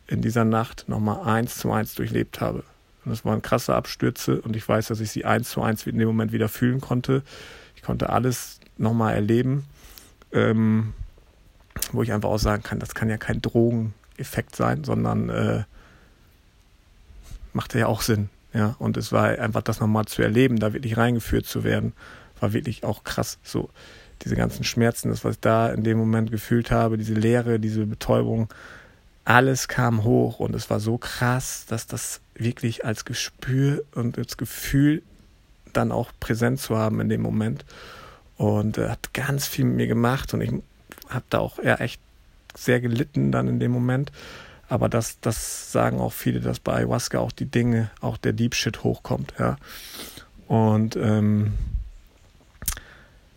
in 0.06 0.20
dieser 0.20 0.44
Nacht 0.44 0.84
nochmal 0.86 1.26
eins 1.26 1.56
zu 1.56 1.72
eins 1.72 1.94
durchlebt 1.94 2.40
habe. 2.40 2.62
Und 3.04 3.10
das 3.10 3.24
waren 3.24 3.40
krasse 3.40 3.74
Abstürze 3.74 4.40
und 4.40 4.56
ich 4.56 4.68
weiß, 4.68 4.88
dass 4.88 5.00
ich 5.00 5.10
sie 5.10 5.24
eins 5.24 5.50
zu 5.50 5.62
eins 5.62 5.86
in 5.86 5.98
dem 5.98 6.08
Moment 6.08 6.32
wieder 6.32 6.48
fühlen 6.48 6.80
konnte. 6.80 7.22
Ich 7.74 7.82
konnte 7.82 8.10
alles 8.10 8.60
nochmal 8.78 9.14
erleben, 9.14 9.64
ähm, 10.32 10.92
wo 11.92 12.02
ich 12.02 12.12
einfach 12.12 12.28
auch 12.28 12.38
sagen 12.38 12.62
kann, 12.62 12.78
das 12.78 12.94
kann 12.94 13.08
ja 13.08 13.16
kein 13.16 13.40
Drogeneffekt 13.40 14.56
sein, 14.56 14.84
sondern 14.84 15.28
äh, 15.30 15.64
machte 17.52 17.78
ja 17.78 17.86
auch 17.86 18.02
Sinn. 18.02 18.28
Ja, 18.52 18.74
und 18.78 18.96
es 18.96 19.12
war 19.12 19.26
einfach 19.38 19.62
das 19.62 19.80
nochmal 19.80 20.06
zu 20.06 20.22
erleben, 20.22 20.58
da 20.58 20.72
wirklich 20.72 20.96
reingeführt 20.96 21.46
zu 21.46 21.62
werden, 21.62 21.92
war 22.40 22.52
wirklich 22.52 22.84
auch 22.84 23.04
krass. 23.04 23.38
So, 23.42 23.70
diese 24.22 24.36
ganzen 24.36 24.64
Schmerzen, 24.64 25.10
das, 25.10 25.24
was 25.24 25.36
ich 25.36 25.40
da 25.40 25.68
in 25.68 25.84
dem 25.84 25.98
Moment 25.98 26.30
gefühlt 26.30 26.70
habe, 26.70 26.98
diese 26.98 27.14
Leere, 27.14 27.60
diese 27.60 27.86
Betäubung, 27.86 28.48
alles 29.24 29.68
kam 29.68 30.04
hoch 30.04 30.38
und 30.38 30.54
es 30.54 30.70
war 30.70 30.80
so 30.80 30.98
krass, 30.98 31.66
dass 31.68 31.86
das 31.86 32.20
wirklich 32.34 32.84
als 32.84 33.04
Gespür 33.04 33.82
und 33.94 34.18
als 34.18 34.36
Gefühl 34.36 35.02
dann 35.72 35.92
auch 35.92 36.12
präsent 36.20 36.60
zu 36.60 36.76
haben 36.76 37.00
in 37.00 37.08
dem 37.08 37.22
Moment. 37.22 37.64
Und 38.36 38.78
äh, 38.78 38.88
hat 38.88 39.14
ganz 39.14 39.46
viel 39.46 39.64
mit 39.64 39.76
mir 39.76 39.86
gemacht 39.86 40.32
und 40.34 40.42
ich 40.42 40.52
habe 41.08 41.24
da 41.30 41.38
auch 41.38 41.62
ja, 41.62 41.76
echt 41.76 42.00
sehr 42.54 42.80
gelitten 42.80 43.32
dann 43.32 43.48
in 43.48 43.60
dem 43.60 43.72
Moment. 43.72 44.12
Aber 44.68 44.88
das, 44.88 45.20
das 45.20 45.72
sagen 45.72 46.00
auch 46.00 46.12
viele, 46.12 46.40
dass 46.40 46.60
bei 46.60 46.74
Ayahuasca 46.74 47.18
auch 47.18 47.32
die 47.32 47.46
Dinge, 47.46 47.90
auch 48.00 48.16
der 48.16 48.32
Deep 48.32 48.54
Shit 48.54 48.82
hochkommt, 48.82 49.34
ja. 49.38 49.56
Und 50.48 50.96
ähm, 50.96 51.54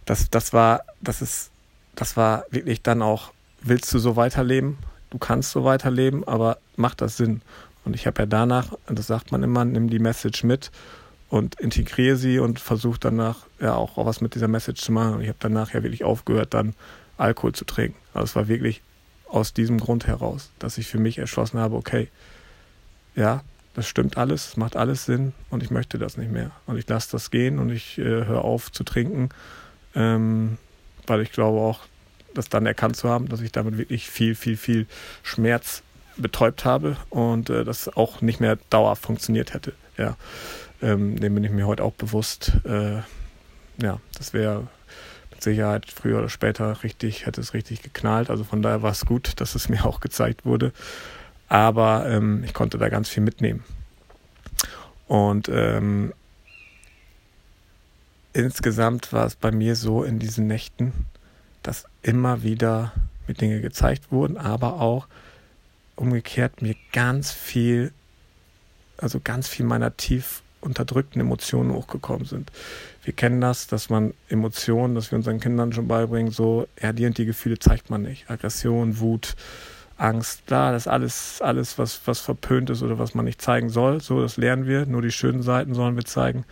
das, 0.10 0.30
das 0.30 0.54
war, 0.54 0.82
das 1.02 1.22
ist, 1.22 1.52
das 1.96 2.18
war 2.18 2.46
wirklich 2.50 2.82
dann 2.82 3.02
auch, 3.02 3.32
willst 3.62 3.94
du 3.94 4.00
so 4.00 4.16
weiterleben? 4.16 4.78
du 5.10 5.18
kannst 5.18 5.52
so 5.52 5.64
weiterleben, 5.64 6.28
aber 6.28 6.58
macht 6.76 7.02
das 7.02 7.18
Sinn? 7.18 7.42
Und 7.86 7.96
ich 7.96 8.08
habe 8.08 8.22
ja 8.22 8.26
danach, 8.26 8.74
das 8.88 9.08
sagt 9.08 9.32
man 9.32 9.44
immer, 9.44 9.66
nimm 9.66 9.90
die 9.90 10.00
Message 10.00 10.44
mit 10.44 10.72
und 11.30 11.60
integriere 11.60 12.16
sie 12.16 12.40
und 12.40 12.60
versuche 12.60 13.00
danach 13.00 13.46
ja 13.60 13.76
auch 13.76 14.04
was 14.06 14.22
mit 14.22 14.36
dieser 14.36 14.48
Message 14.48 14.82
zu 14.82 14.92
machen. 14.92 15.16
Und 15.16 15.22
ich 15.22 15.30
habe 15.30 15.40
danach 15.40 15.74
ja 15.74 15.84
wirklich 15.84 16.04
aufgehört, 16.04 16.54
dann 16.54 16.74
Alkohol 17.18 17.54
zu 17.54 17.66
trinken. 17.66 17.98
Also 18.14 18.26
es 18.26 18.36
war 18.36 18.48
wirklich 18.48 18.82
aus 19.28 19.54
diesem 19.54 19.80
Grund 19.80 20.08
heraus, 20.08 20.52
dass 20.60 20.78
ich 20.78 20.88
für 20.88 21.00
mich 21.00 21.18
entschlossen 21.18 21.60
habe, 21.60 21.76
okay, 21.76 22.10
ja, 23.16 23.44
das 23.76 23.88
stimmt 23.88 24.18
alles, 24.18 24.50
es 24.50 24.58
macht 24.58 24.76
alles 24.76 25.06
Sinn 25.06 25.34
und 25.50 25.64
ich 25.64 25.72
möchte 25.72 26.00
das 26.00 26.18
nicht 26.18 26.32
mehr. 26.32 26.52
Und 26.66 26.78
ich 26.78 26.88
lasse 26.88 27.12
das 27.12 27.32
gehen 27.32 27.60
und 27.60 27.70
ich 27.70 27.98
äh, 27.98 28.04
höre 28.04 28.44
auf 28.44 28.72
zu 28.72 28.84
trinken, 28.84 29.30
ähm, 29.96 30.58
weil 31.08 31.22
ich 31.22 31.32
glaube 31.32 31.60
auch, 31.60 31.82
das 32.34 32.50
dann 32.50 32.66
erkannt 32.66 32.96
zu 32.96 33.10
haben, 33.10 33.28
dass 33.28 33.42
ich 33.42 33.52
damit 33.52 33.78
wirklich 33.78 34.10
viel, 34.10 34.36
viel, 34.36 34.56
viel 34.56 34.88
Schmerz 35.24 35.82
betäubt 36.18 36.66
habe 36.66 36.98
und 37.10 37.50
äh, 37.50 37.64
das 37.64 37.90
auch 37.96 38.22
nicht 38.22 38.40
mehr 38.40 38.58
dauerhaft 38.70 39.04
funktioniert 39.04 39.54
hätte. 39.54 39.74
Ja, 39.98 40.16
ähm, 40.82 41.20
dem 41.20 41.36
bin 41.36 41.44
ich 41.44 41.52
mir 41.52 41.68
heute 41.68 41.84
auch 41.84 41.94
bewusst. 41.94 42.54
Äh, 42.66 42.98
ja, 43.82 44.00
das 44.18 44.34
wäre 44.34 44.68
mit 45.32 45.44
Sicherheit 45.44 45.86
früher 45.90 46.20
oder 46.20 46.30
später 46.30 46.84
richtig, 46.84 47.26
hätte 47.26 47.42
es 47.42 47.54
richtig 47.54 47.82
geknallt. 47.82 48.30
Also 48.30 48.44
von 48.44 48.62
daher 48.62 48.82
war 48.82 48.92
es 48.92 49.06
gut, 49.06 49.34
dass 49.42 49.56
es 49.56 49.70
mir 49.70 49.86
auch 49.86 50.00
gezeigt 50.00 50.46
wurde. 50.46 50.72
Aber 51.48 52.08
ähm, 52.08 52.44
ich 52.44 52.54
konnte 52.54 52.78
da 52.78 52.90
ganz 52.90 53.10
viel 53.10 53.24
mitnehmen. 53.24 53.64
Und 55.08 55.50
ähm, 55.50 56.14
insgesamt 58.42 59.14
war 59.14 59.26
es 59.26 59.36
bei 59.36 59.52
mir 59.52 59.76
so 59.76 60.04
in 60.04 60.20
diesen 60.20 60.48
Nächten, 60.48 60.94
dass 61.64 61.86
immer 62.02 62.44
wieder 62.44 62.94
mir 63.28 63.34
Dinge 63.34 63.62
gezeigt 63.62 64.12
wurden, 64.12 64.38
aber 64.38 64.82
auch 64.82 65.08
umgekehrt 65.96 66.62
mir 66.62 66.76
ganz 66.92 67.32
viel, 67.32 67.92
also 68.98 69.20
ganz 69.24 69.48
viel 69.48 69.66
meiner 69.66 69.96
tief 69.98 70.42
unterdrückten 70.62 71.22
Emotionen 71.22 71.72
hochgekommen 71.74 72.26
sind. 72.26 72.52
Wir 73.04 73.14
kennen 73.14 73.40
das, 73.42 73.68
dass 73.68 73.90
man 73.90 74.14
Emotionen, 74.28 74.96
dass 74.96 75.12
wir 75.12 75.18
unseren 75.18 75.40
Kindern 75.40 75.72
schon 75.74 75.88
beibringen, 75.88 76.32
so, 76.32 76.68
ja, 76.82 76.92
die 76.92 77.06
und 77.06 77.18
die 77.18 77.26
Gefühle 77.26 77.60
zeigt 77.60 77.90
man 77.90 78.02
nicht. 78.02 78.30
Aggression, 78.30 79.00
Wut, 79.00 79.36
Angst, 79.98 80.44
da, 80.48 80.72
das 80.72 80.84
ist 80.84 80.88
alles, 80.88 81.42
alles, 81.42 81.78
was, 81.78 82.02
was 82.06 82.20
verpönt 82.20 82.70
ist 82.70 82.82
oder 82.82 83.00
was 83.00 83.16
man 83.16 83.26
nicht 83.26 83.42
zeigen 83.42 83.70
soll. 83.70 84.02
So, 84.02 84.22
das 84.22 84.38
lernen 84.38 84.66
wir. 84.66 84.86
Nur 84.86 85.02
die 85.02 85.12
schönen 85.12 85.42
Seiten 85.42 85.74
sollen 85.74 85.96
wir 85.96 86.06
zeigen. 86.06 86.46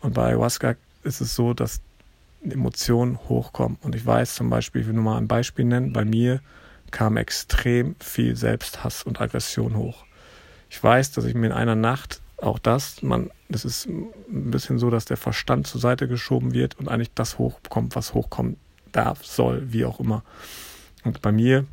Und 0.00 0.14
bei 0.14 0.26
Ayahuasca 0.26 0.76
ist 1.06 1.20
es 1.20 1.34
so, 1.34 1.54
dass 1.54 1.80
Emotionen 2.42 3.18
hochkommen. 3.28 3.78
Und 3.82 3.94
ich 3.94 4.04
weiß 4.04 4.34
zum 4.34 4.50
Beispiel, 4.50 4.82
ich 4.82 4.86
will 4.86 4.94
nur 4.94 5.04
mal 5.04 5.16
ein 5.16 5.28
Beispiel 5.28 5.64
nennen, 5.64 5.92
bei 5.92 6.04
mir 6.04 6.40
kam 6.90 7.16
extrem 7.16 7.96
viel 8.00 8.36
Selbsthass 8.36 9.02
und 9.02 9.20
Aggression 9.20 9.76
hoch. 9.76 10.04
Ich 10.70 10.82
weiß, 10.82 11.12
dass 11.12 11.24
ich 11.24 11.34
mir 11.34 11.46
in 11.46 11.52
einer 11.52 11.74
Nacht 11.74 12.20
auch 12.38 12.58
das, 12.58 13.02
man, 13.02 13.30
das 13.48 13.64
ist 13.64 13.86
ein 13.86 14.10
bisschen 14.28 14.78
so, 14.78 14.90
dass 14.90 15.06
der 15.06 15.16
Verstand 15.16 15.66
zur 15.66 15.80
Seite 15.80 16.06
geschoben 16.06 16.52
wird 16.52 16.78
und 16.78 16.88
eigentlich 16.88 17.12
das 17.14 17.38
hochkommt, 17.38 17.96
was 17.96 18.14
hochkommen 18.14 18.56
darf, 18.92 19.24
soll, 19.24 19.72
wie 19.72 19.84
auch 19.84 20.00
immer. 20.00 20.22
Und 21.04 21.22
bei 21.22 21.32
mir 21.32 21.64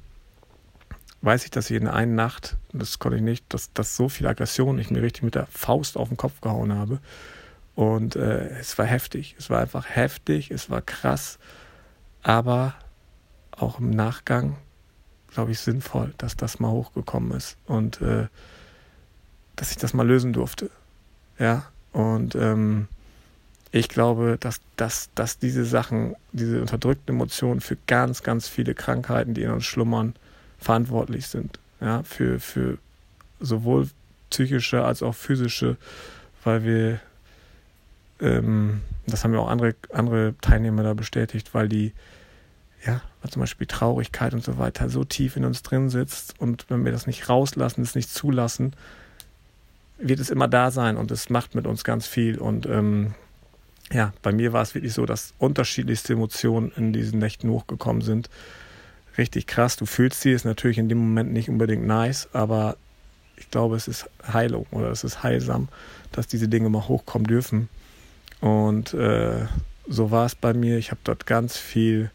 weiß 1.22 1.46
ich, 1.46 1.52
dass 1.52 1.70
ich 1.70 1.78
in 1.78 1.88
einer 1.88 2.12
Nacht, 2.12 2.58
das 2.72 3.00
konnte 3.00 3.18
ich 3.18 3.24
nicht, 3.24 3.46
dass, 3.50 3.74
dass 3.74 3.96
so 3.96 4.10
viel 4.10 4.28
Aggression 4.28 4.80
ich 4.80 4.90
mir 4.90 5.02
richtig 5.02 5.24
mit 5.24 5.36
der 5.36 5.48
Faust 5.48 5.98
auf 5.98 6.10
den 6.10 6.18
Kopf 6.18 6.42
gehauen 6.42 6.74
habe, 6.74 7.00
und 7.76 8.16
äh, 8.16 8.50
es 8.60 8.78
war 8.78 8.86
heftig. 8.86 9.36
Es 9.38 9.50
war 9.50 9.60
einfach 9.60 9.88
heftig, 9.90 10.52
es 10.52 10.70
war 10.70 10.82
krass, 10.82 11.40
aber 12.22 12.76
auch 13.52 13.80
im 13.80 13.90
Nachgang, 13.90 14.58
glaube 15.34 15.52
ich, 15.52 15.60
sinnvoll, 15.60 16.14
dass 16.18 16.36
das 16.36 16.60
mal 16.60 16.72
hochgekommen 16.72 17.32
ist 17.32 17.58
und 17.66 18.02
äh, 18.02 18.28
dass 19.56 19.72
ich 19.72 19.78
das 19.78 19.94
mal 19.94 20.08
lösen 20.08 20.34
durfte. 20.34 20.70
Ja, 21.40 21.66
und 21.92 22.36
ähm, 22.36 22.88
ich 23.72 23.90
glaube, 23.90 24.38
dass, 24.40 24.62
dass, 24.76 25.10
dass 25.16 25.40
diese 25.40 25.66
Sachen, 25.66 26.16
diese 26.32 26.62
unterdrückten 26.62 27.16
Emotionen 27.16 27.60
für 27.60 27.78
ganz, 27.88 28.22
ganz 28.22 28.48
viele 28.48 28.76
Krankheiten, 28.76 29.34
die 29.34 29.44
in 29.44 29.52
uns 29.52 29.66
schlummern, 29.66 30.16
verantwortlich 30.60 31.28
sind. 31.28 31.60
Ja, 31.82 32.04
für, 32.04 32.40
für 32.40 32.78
sowohl 33.40 33.90
psychische 34.30 34.84
als 34.84 35.04
auch 35.04 35.16
physische, 35.16 35.78
weil 36.44 36.64
wir 36.64 37.00
ähm, 38.24 38.82
das 39.06 39.24
haben 39.24 39.34
ja 39.34 39.40
auch 39.40 39.50
andere, 39.50 39.76
andere 39.92 40.34
Teilnehmer 40.42 40.84
da 40.84 40.94
bestätigt, 40.94 41.54
weil 41.54 41.70
die, 41.70 41.92
ja, 42.86 43.02
zum 43.30 43.42
Beispiel 43.42 43.68
Traurigkeit 43.68 44.34
und 44.34 44.44
so 44.44 44.58
weiter 44.58 44.90
so 44.90 45.04
tief 45.04 45.38
in 45.38 45.46
uns 45.46 45.62
drin 45.62 45.90
sitzt 45.90 46.40
und 46.40 46.66
wenn 46.70 46.84
wir 46.86 46.92
das 46.92 47.08
nicht 47.08 47.30
rauslassen, 47.30 47.82
es 47.82 47.96
nicht 47.96 48.10
zulassen, 48.10 48.74
wird 49.98 50.20
es 50.20 50.30
immer 50.30 50.48
da 50.48 50.72
sein 50.72 50.98
und 50.98 51.12
es 51.12 51.30
macht 51.30 51.56
mit 51.56 51.68
uns 51.68 51.84
ganz 51.84 52.08
viel. 52.08 52.38
Und 52.38 52.66
ähm, 52.66 53.14
ja, 53.92 54.14
bei 54.22 54.32
mir 54.32 54.54
war 54.54 54.62
es 54.62 54.76
wirklich 54.76 54.94
so, 54.94 55.06
dass 55.06 55.34
unterschiedlichste 55.38 56.14
Emotionen 56.14 56.72
in 56.76 56.94
diesen 56.94 57.20
Nächten 57.20 57.50
hochgekommen 57.50 58.02
sind. 58.02 58.30
Richtig 59.18 59.48
krass. 59.48 59.78
Du 59.78 59.86
fühlst 59.86 60.22
sie, 60.22 60.32
ist 60.32 60.46
natürlich 60.46 60.78
in 60.78 60.90
dem 60.90 60.98
Moment 60.98 61.32
nicht 61.32 61.50
unbedingt 61.50 61.86
nice, 61.86 62.28
aber 62.34 62.76
ich 63.38 63.50
glaube, 63.52 63.76
es 63.76 63.88
ist 63.88 64.10
Heilung 64.32 64.66
oder 64.72 64.90
es 64.90 65.04
ist 65.04 65.24
heilsam, 65.24 65.68
dass 66.12 66.28
diese 66.28 66.48
Dinge 66.48 66.70
mal 66.70 66.88
hochkommen 66.88 67.28
dürfen. 67.28 67.70
Und 68.44 68.94
äh, 68.94 69.46
so 69.88 70.12
war 70.12 70.26
es 70.26 70.36
bei 70.36 70.54
mir. 70.54 70.78
Ich 70.78 70.92
habe 70.92 71.00
dort 71.06 71.26
ganz 71.26 71.56
viel, 71.56 72.12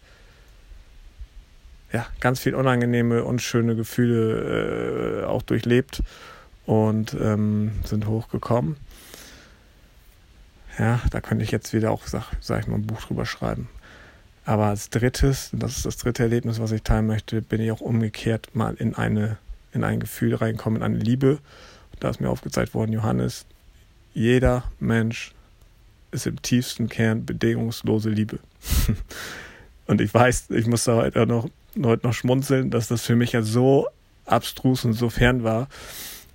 ja, 1.91 2.07
ganz 2.21 2.39
viel 2.39 2.55
unangenehme, 2.55 3.25
unschöne 3.25 3.75
Gefühle 3.75 5.23
äh, 5.23 5.25
auch 5.25 5.41
durchlebt 5.41 6.03
und 6.67 7.17
ähm, 7.19 7.73
sind 7.83 8.07
hochgekommen. 8.07 8.77
Ja, 10.79 11.01
da 11.11 11.23
könnte 11.23 11.45
ich 11.45 11.51
jetzt 11.51 11.73
wieder 11.73 11.91
auch, 11.93 12.07
sag, 12.07 12.33
sag 12.43 12.61
ich 12.61 12.67
mal, 12.67 12.75
ein 12.75 12.87
Buch 12.87 13.01
drüber 13.01 13.25
schreiben. 13.25 13.71
Aber 14.45 14.67
als 14.67 14.91
drittes, 14.91 15.49
das 15.55 15.79
ist 15.79 15.87
das 15.87 15.97
dritte 15.97 16.25
Erlebnis, 16.25 16.61
was 16.61 16.73
ich 16.73 16.83
teilen 16.83 17.07
möchte, 17.07 17.41
bin 17.41 17.63
ich 17.63 17.73
auch 17.73 17.81
umgekehrt 17.81 18.55
mal 18.55 18.75
in 18.75 18.95
eine, 18.95 19.39
in 19.73 19.83
ein 19.83 19.99
Gefühl 19.99 20.35
reinkommen, 20.35 20.83
in 20.83 20.83
eine 20.83 20.99
Liebe. 20.99 21.39
Da 22.01 22.11
ist 22.11 22.21
mir 22.21 22.29
aufgezeigt 22.29 22.75
worden, 22.75 22.93
Johannes, 22.93 23.47
jeder 24.13 24.65
Mensch 24.79 25.33
ist 26.11 26.27
im 26.27 26.41
tiefsten 26.43 26.89
Kern 26.89 27.25
bedingungslose 27.25 28.11
Liebe. 28.11 28.39
und 29.87 30.01
ich 30.01 30.13
weiß, 30.13 30.51
ich 30.51 30.67
muss 30.67 30.85
da 30.85 30.97
heute 30.97 31.27
noch, 31.27 31.49
heute 31.83 32.07
noch 32.07 32.15
schmunzeln, 32.15 32.71
dass 32.71 32.89
das 32.89 33.03
für 33.03 33.17
mich 33.17 33.33
ja 33.33 33.43
so 33.43 33.89
abstrus 34.25 34.85
und 34.85 34.93
so 34.93 35.11
fern 35.11 35.43
war. 35.43 35.69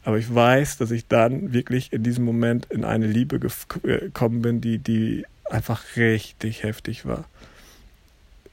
Aber 0.04 0.18
ich 0.18 0.34
weiß, 0.34 0.78
dass 0.78 0.92
ich 0.92 1.08
dann 1.08 1.54
wirklich 1.54 1.94
in 1.94 2.04
diesem 2.04 2.26
Moment 2.26 2.66
in 2.66 2.84
eine 2.84 3.08
Liebe 3.08 3.38
äh, 3.38 4.00
gekommen 4.00 4.42
bin, 4.42 4.60
die, 4.60 4.78
die 4.78 5.26
einfach 5.50 5.84
richtig 5.96 6.64
heftig 6.64 7.06
war. 7.06 7.26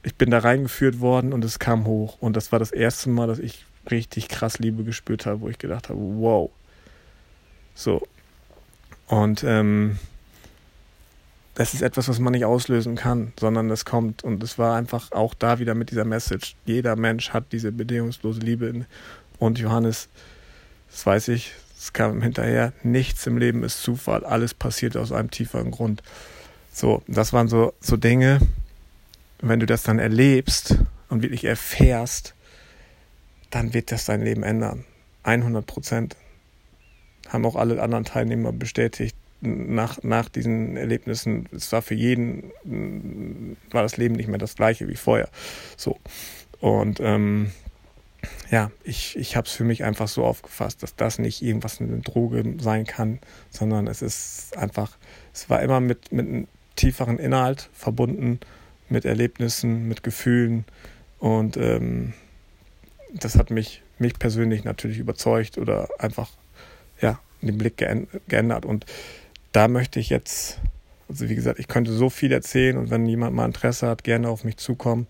Ich 0.03 0.15
bin 0.15 0.31
da 0.31 0.39
reingeführt 0.39 0.99
worden 0.99 1.33
und 1.33 1.43
es 1.43 1.59
kam 1.59 1.85
hoch. 1.85 2.17
Und 2.21 2.35
das 2.35 2.51
war 2.51 2.59
das 2.59 2.71
erste 2.71 3.09
Mal, 3.09 3.27
dass 3.27 3.39
ich 3.39 3.65
richtig 3.89 4.29
krass 4.29 4.59
Liebe 4.59 4.83
gespürt 4.83 5.25
habe, 5.25 5.41
wo 5.41 5.49
ich 5.49 5.57
gedacht 5.57 5.89
habe, 5.89 5.99
wow. 5.99 6.49
So. 7.75 8.01
Und 9.07 9.43
ähm, 9.43 9.99
das 11.55 11.73
ist 11.73 11.81
etwas, 11.81 12.07
was 12.07 12.19
man 12.19 12.31
nicht 12.31 12.45
auslösen 12.45 12.95
kann, 12.95 13.33
sondern 13.39 13.67
das 13.67 13.85
kommt. 13.85 14.23
Und 14.23 14.41
es 14.43 14.57
war 14.57 14.75
einfach 14.75 15.11
auch 15.11 15.33
da 15.33 15.59
wieder 15.59 15.75
mit 15.75 15.91
dieser 15.91 16.05
Message. 16.05 16.55
Jeder 16.65 16.95
Mensch 16.95 17.31
hat 17.31 17.51
diese 17.51 17.71
bedingungslose 17.71 18.39
Liebe 18.39 18.67
in. 18.67 18.85
Und 19.37 19.59
Johannes, 19.59 20.07
das 20.89 21.05
weiß 21.05 21.27
ich, 21.29 21.53
es 21.77 21.93
kam 21.93 22.21
hinterher, 22.21 22.73
nichts 22.83 23.25
im 23.25 23.37
Leben 23.37 23.63
ist 23.63 23.81
Zufall, 23.81 24.23
alles 24.23 24.53
passiert 24.53 24.95
aus 24.95 25.11
einem 25.11 25.31
tieferen 25.31 25.71
Grund. 25.71 26.03
So, 26.71 27.01
das 27.07 27.33
waren 27.33 27.47
so, 27.47 27.73
so 27.81 27.97
Dinge, 27.97 28.39
wenn 29.41 29.59
du 29.59 29.65
das 29.65 29.83
dann 29.83 29.99
erlebst 29.99 30.77
und 31.09 31.23
wirklich 31.23 31.43
erfährst, 31.43 32.35
dann 33.49 33.73
wird 33.73 33.91
das 33.91 34.05
dein 34.05 34.21
Leben 34.21 34.43
ändern. 34.43 34.85
100 35.23 35.65
Prozent. 35.65 36.15
Haben 37.27 37.45
auch 37.45 37.55
alle 37.55 37.81
anderen 37.81 38.05
Teilnehmer 38.05 38.51
bestätigt. 38.51 39.15
Nach, 39.41 40.01
nach 40.03 40.29
diesen 40.29 40.77
Erlebnissen, 40.77 41.49
es 41.51 41.71
war 41.71 41.81
für 41.81 41.95
jeden, 41.95 42.51
war 43.71 43.81
das 43.81 43.97
Leben 43.97 44.15
nicht 44.15 44.27
mehr 44.27 44.37
das 44.37 44.55
gleiche 44.55 44.87
wie 44.87 44.95
vorher. 44.95 45.29
So. 45.77 45.99
Und 46.59 46.99
ähm, 46.99 47.51
ja, 48.51 48.71
ich, 48.83 49.17
ich 49.17 49.35
habe 49.35 49.47
es 49.47 49.53
für 49.53 49.63
mich 49.63 49.83
einfach 49.83 50.07
so 50.07 50.23
aufgefasst, 50.25 50.83
dass 50.83 50.95
das 50.95 51.17
nicht 51.17 51.41
irgendwas 51.41 51.81
eine 51.81 51.99
Droge 51.99 52.43
sein 52.59 52.85
kann, 52.85 53.19
sondern 53.49 53.87
es 53.87 54.03
ist 54.03 54.55
einfach, 54.57 54.97
es 55.33 55.49
war 55.49 55.61
immer 55.61 55.79
mit, 55.79 56.11
mit 56.11 56.27
einem 56.27 56.47
tieferen 56.75 57.17
Inhalt 57.17 57.69
verbunden, 57.73 58.39
mit 58.89 59.05
Erlebnissen, 59.05 59.87
mit 59.87 60.03
Gefühlen 60.03 60.65
und 61.17 61.57
ähm, 61.57 62.13
das 63.13 63.35
hat 63.35 63.51
mich, 63.51 63.83
mich 63.99 64.17
persönlich 64.17 64.63
natürlich 64.63 64.99
überzeugt 64.99 65.57
oder 65.57 65.87
einfach 65.99 66.29
ja, 67.01 67.19
den 67.41 67.57
Blick 67.57 67.77
geändert. 68.27 68.65
Und 68.65 68.85
da 69.51 69.67
möchte 69.67 69.99
ich 69.99 70.09
jetzt, 70.09 70.59
also 71.09 71.29
wie 71.29 71.35
gesagt, 71.35 71.59
ich 71.59 71.67
könnte 71.67 71.91
so 71.91 72.09
viel 72.09 72.31
erzählen 72.31 72.77
und 72.77 72.89
wenn 72.89 73.05
jemand 73.05 73.35
mal 73.35 73.45
Interesse 73.45 73.87
hat, 73.87 74.03
gerne 74.03 74.29
auf 74.29 74.43
mich 74.43 74.57
zukommen. 74.57 75.07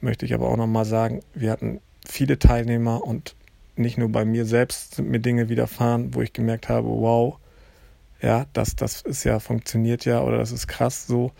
Möchte 0.00 0.26
ich 0.26 0.34
aber 0.34 0.48
auch 0.48 0.56
nochmal 0.56 0.84
sagen, 0.84 1.20
wir 1.34 1.50
hatten 1.50 1.80
viele 2.06 2.38
Teilnehmer 2.38 3.02
und 3.02 3.34
nicht 3.76 3.98
nur 3.98 4.08
bei 4.10 4.24
mir 4.24 4.44
selbst 4.44 4.94
sind 4.94 5.08
mir 5.08 5.20
Dinge 5.20 5.48
widerfahren, 5.48 6.14
wo 6.14 6.22
ich 6.22 6.32
gemerkt 6.32 6.68
habe, 6.68 6.88
wow, 6.88 7.38
ja, 8.22 8.46
das, 8.52 8.76
das 8.76 9.02
ist 9.02 9.24
ja, 9.24 9.40
funktioniert 9.40 10.04
ja 10.04 10.22
oder 10.22 10.38
das 10.38 10.52
ist 10.52 10.66
krass 10.66 11.06
so 11.06 11.32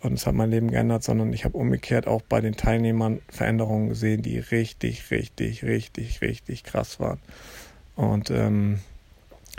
und 0.00 0.14
es 0.14 0.26
hat 0.26 0.34
mein 0.34 0.50
Leben 0.50 0.70
geändert, 0.70 1.02
sondern 1.02 1.32
ich 1.32 1.44
habe 1.44 1.56
umgekehrt 1.56 2.06
auch 2.06 2.22
bei 2.22 2.40
den 2.40 2.56
Teilnehmern 2.56 3.20
Veränderungen 3.28 3.88
gesehen, 3.88 4.22
die 4.22 4.38
richtig, 4.38 5.10
richtig, 5.10 5.64
richtig, 5.64 6.20
richtig 6.20 6.64
krass 6.64 7.00
waren. 7.00 7.20
Und 7.96 8.30
ähm, 8.30 8.80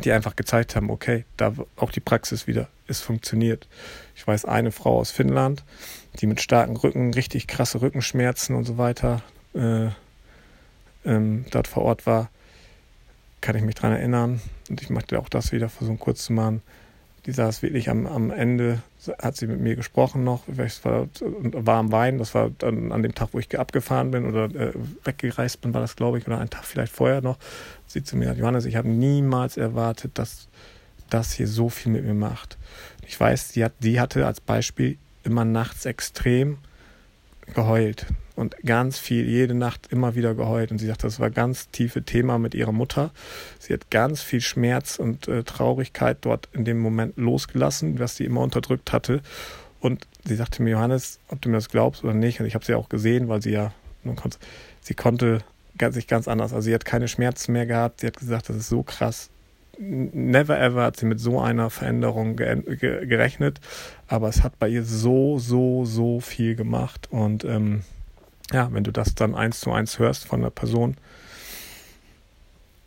die 0.03 0.11
einfach 0.11 0.35
gezeigt 0.35 0.75
haben, 0.75 0.89
okay, 0.89 1.25
da 1.37 1.53
auch 1.77 1.91
die 1.91 1.99
Praxis 1.99 2.47
wieder, 2.47 2.67
es 2.87 3.01
funktioniert. 3.01 3.67
Ich 4.15 4.25
weiß 4.27 4.45
eine 4.45 4.71
Frau 4.71 4.99
aus 4.99 5.11
Finnland, 5.11 5.63
die 6.19 6.27
mit 6.27 6.41
starken 6.41 6.75
Rücken, 6.75 7.13
richtig 7.13 7.47
krasse 7.47 7.81
Rückenschmerzen 7.81 8.55
und 8.55 8.65
so 8.65 8.77
weiter 8.77 9.21
äh, 9.53 9.87
ähm, 11.05 11.45
dort 11.51 11.67
vor 11.67 11.83
Ort 11.83 12.05
war, 12.05 12.29
kann 13.41 13.55
ich 13.55 13.63
mich 13.63 13.75
dran 13.75 13.93
erinnern. 13.93 14.41
Und 14.69 14.81
ich 14.81 14.89
möchte 14.89 15.19
auch 15.19 15.29
das 15.29 15.51
wieder 15.51 15.69
versuchen 15.69 15.99
kurz 15.99 16.25
zu 16.25 16.33
machen 16.33 16.61
die 17.25 17.31
saß 17.31 17.61
wirklich 17.63 17.89
am, 17.89 18.05
am 18.05 18.29
Ende, 18.29 18.81
hat 19.19 19.35
sie 19.35 19.47
mit 19.47 19.59
mir 19.59 19.75
gesprochen 19.75 20.23
noch, 20.23 20.43
war, 20.47 21.07
war 21.21 21.77
am 21.77 21.91
Wein, 21.91 22.19
das 22.19 22.35
war 22.35 22.51
dann 22.57 22.91
an 22.91 23.01
dem 23.01 23.15
Tag, 23.15 23.29
wo 23.31 23.39
ich 23.39 23.57
abgefahren 23.57 24.11
bin 24.11 24.25
oder 24.25 24.45
äh, 24.55 24.73
weggereist 25.03 25.61
bin, 25.61 25.73
war 25.73 25.81
das, 25.81 25.95
glaube 25.95 26.19
ich, 26.19 26.27
oder 26.27 26.39
einen 26.39 26.49
Tag 26.49 26.65
vielleicht 26.65 26.93
vorher 26.93 27.21
noch. 27.21 27.37
Sie 27.87 28.03
zu 28.03 28.15
mir 28.15 28.25
sagt, 28.25 28.39
Johannes, 28.39 28.65
ich 28.65 28.75
habe 28.75 28.89
niemals 28.89 29.57
erwartet, 29.57 30.11
dass 30.19 30.47
das 31.09 31.33
hier 31.33 31.47
so 31.47 31.69
viel 31.69 31.91
mit 31.91 32.05
mir 32.05 32.13
macht. 32.13 32.57
Ich 33.07 33.19
weiß, 33.19 33.49
die, 33.49 33.63
hat, 33.63 33.73
die 33.79 33.99
hatte 33.99 34.25
als 34.25 34.41
Beispiel 34.41 34.97
immer 35.23 35.45
nachts 35.45 35.85
extrem 35.85 36.57
geheult 37.53 38.07
und 38.35 38.57
ganz 38.65 38.99
viel, 38.99 39.27
jede 39.27 39.53
Nacht 39.53 39.87
immer 39.91 40.15
wieder 40.15 40.35
geheult. 40.35 40.71
Und 40.71 40.77
sie 40.77 40.87
sagt, 40.87 41.03
das 41.03 41.19
war 41.19 41.29
ganz 41.29 41.69
tiefe 41.69 42.03
Thema 42.03 42.37
mit 42.37 42.53
ihrer 42.53 42.71
Mutter. 42.71 43.11
Sie 43.59 43.73
hat 43.73 43.89
ganz 43.89 44.21
viel 44.21 44.41
Schmerz 44.41 44.97
und 44.97 45.27
äh, 45.27 45.43
Traurigkeit 45.43 46.17
dort 46.21 46.49
in 46.51 46.65
dem 46.65 46.79
Moment 46.79 47.17
losgelassen, 47.17 47.99
was 47.99 48.17
sie 48.17 48.25
immer 48.25 48.41
unterdrückt 48.41 48.91
hatte. 48.91 49.21
Und 49.79 50.07
sie 50.25 50.35
sagte 50.35 50.63
mir, 50.63 50.71
Johannes, 50.71 51.19
ob 51.29 51.41
du 51.41 51.49
mir 51.49 51.57
das 51.57 51.69
glaubst 51.69 52.03
oder 52.03 52.13
nicht. 52.13 52.39
Und 52.39 52.45
ich 52.45 52.55
habe 52.55 52.65
sie 52.65 52.75
auch 52.75 52.89
gesehen, 52.89 53.29
weil 53.29 53.41
sie 53.41 53.51
ja, 53.51 53.71
konnte, 54.03 54.37
sie 54.81 54.95
konnte 54.95 55.39
sich 55.91 56.07
ganz 56.07 56.27
anders. 56.27 56.53
Also 56.53 56.65
sie 56.65 56.73
hat 56.73 56.85
keine 56.85 57.07
Schmerzen 57.07 57.53
mehr 57.53 57.65
gehabt. 57.65 58.01
Sie 58.01 58.07
hat 58.07 58.17
gesagt, 58.17 58.49
das 58.49 58.55
ist 58.57 58.69
so 58.69 58.83
krass 58.83 59.29
never 59.79 60.59
ever 60.59 60.83
hat 60.83 60.97
sie 60.97 61.05
mit 61.05 61.19
so 61.19 61.39
einer 61.39 61.69
Veränderung 61.69 62.35
ge 62.35 62.61
ge 62.75 63.05
gerechnet, 63.05 63.59
aber 64.07 64.29
es 64.29 64.43
hat 64.43 64.59
bei 64.59 64.69
ihr 64.69 64.83
so, 64.83 65.39
so, 65.39 65.85
so 65.85 66.19
viel 66.19 66.55
gemacht 66.55 67.07
und 67.11 67.43
ähm, 67.45 67.83
ja, 68.51 68.71
wenn 68.71 68.83
du 68.83 68.91
das 68.91 69.15
dann 69.15 69.35
eins 69.35 69.59
zu 69.59 69.71
eins 69.71 69.99
hörst 69.99 70.25
von 70.25 70.41
der 70.41 70.49
Person, 70.49 70.97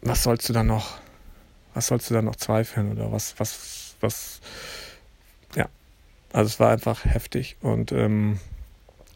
was 0.02 0.22
sollst 0.22 0.48
du 0.48 0.52
dann 0.52 0.66
noch, 0.66 0.98
was 1.74 1.88
sollst 1.88 2.10
du 2.10 2.14
dann 2.14 2.26
noch 2.26 2.36
zweifeln 2.36 2.92
oder 2.92 3.10
was, 3.12 3.34
was, 3.38 3.96
was, 4.00 4.40
ja, 5.56 5.66
also 6.32 6.46
es 6.46 6.60
war 6.60 6.70
einfach 6.70 7.04
heftig 7.04 7.56
und 7.60 7.92
ähm, 7.92 8.38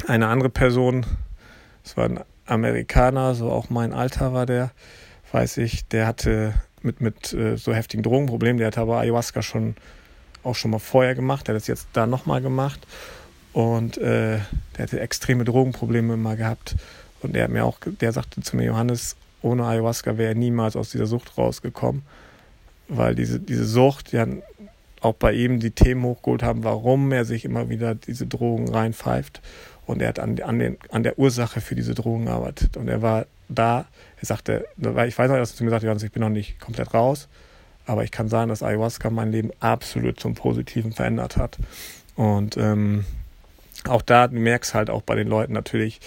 eine 0.09 0.29
andere 0.29 0.51
Person, 0.51 1.07
es 1.85 1.97
war 1.97 2.05
ein 2.05 2.21
Amerikaner, 2.47 3.35
so 3.35 3.51
auch 3.51 3.71
mein 3.71 3.93
Alter 3.93 4.33
war 4.33 4.47
der, 4.47 4.73
weiß 5.31 5.59
ich, 5.59 5.87
der 5.87 6.07
hatte 6.07 6.55
mit, 6.85 7.01
mit 7.01 7.33
äh, 7.33 7.57
so 7.57 7.75
heftigen 7.75 8.03
Drogenproblemen. 8.03 8.59
Der 8.59 8.69
hat 8.69 8.79
aber 8.79 8.99
Ayahuasca 8.99 9.43
schon 9.43 9.77
auch 10.43 10.55
schon 10.55 10.71
mal 10.71 10.79
vorher 10.79 11.15
gemacht. 11.15 11.49
Der 11.49 11.55
hat 11.55 11.63
es 11.63 11.69
jetzt 11.69 11.89
da 11.93 12.07
nochmal 12.07 12.41
gemacht. 12.41 12.87
Und 13.53 13.99
äh, 13.99 14.39
der 14.77 14.83
hatte 14.83 15.01
extreme 15.01 15.45
Drogenprobleme 15.45 16.15
immer 16.15 16.37
gehabt. 16.37 16.77
Und 17.23 17.35
der 17.35 17.45
hat 17.45 17.51
mir 17.51 17.65
auch, 17.65 17.79
der 17.85 18.13
sagte 18.13 18.41
zu 18.41 18.57
mir, 18.57 18.65
Johannes, 18.65 19.17
ohne 19.43 19.65
Ayahuasca 19.65 20.19
wäre 20.19 20.31
er 20.31 20.35
niemals 20.35 20.77
aus 20.77 20.91
dieser 20.91 21.07
Sucht 21.07 21.37
rausgekommen. 21.39 22.03
Weil 22.89 23.15
diese, 23.15 23.39
diese 23.39 23.65
Sucht, 23.65 24.13
ja 24.13 24.27
auch 25.03 25.15
bei 25.15 25.33
ihm 25.33 25.59
die 25.59 25.73
Themen 25.73 26.05
hochgeholt 26.05 26.43
haben, 26.43 26.65
warum 26.65 27.11
er 27.13 27.25
sich 27.25 27.45
immer 27.45 27.69
wieder 27.69 27.95
diese 27.95 28.27
Drogen 28.27 28.69
reinpfeift. 28.69 29.43
Und 29.85 30.01
er 30.01 30.09
hat 30.09 30.21
an, 30.21 30.41
an, 30.41 30.59
den, 30.59 30.79
an 30.91 31.03
der 31.03 31.19
Ursache 31.19 31.61
für 31.61 31.75
diese 31.75 31.95
Drogen 31.95 32.27
gearbeitet. 32.27 32.77
Und 32.77 32.89
er 32.89 33.03
war 33.03 33.27
da, 33.49 33.87
er 34.21 34.27
sagte, 34.27 34.67
ich 34.79 35.19
weiß 35.19 35.31
noch, 35.31 35.37
dass 35.37 35.53
er 35.53 35.57
zu 35.57 35.65
mir 35.65 35.71
sagte, 35.71 36.05
ich 36.05 36.13
bin 36.13 36.23
noch 36.23 36.29
nicht 36.29 36.61
komplett 36.61 36.95
raus, 36.95 37.29
aber 37.87 38.05
ich 38.05 38.11
kann 38.11 38.29
sagen, 38.29 38.49
dass 38.49 38.63
Ayahuasca 38.63 39.11
mein 39.11 39.33
Leben 39.33 39.51
absolut 39.61 40.21
zum 40.21 40.35
Positiven 40.35 40.93
verändert 40.93 41.37
hat. 41.37 41.59
Und 42.15 42.57
ähm, 42.57 43.05
auch 43.89 44.03
da, 44.03 44.29
du 44.29 44.37
merkst 44.37 44.75
halt 44.75 44.91
auch 44.91 45.03
bei 45.03 45.15
den 45.15 45.29
Leuten 45.29 45.53
natürlich, 45.53 46.01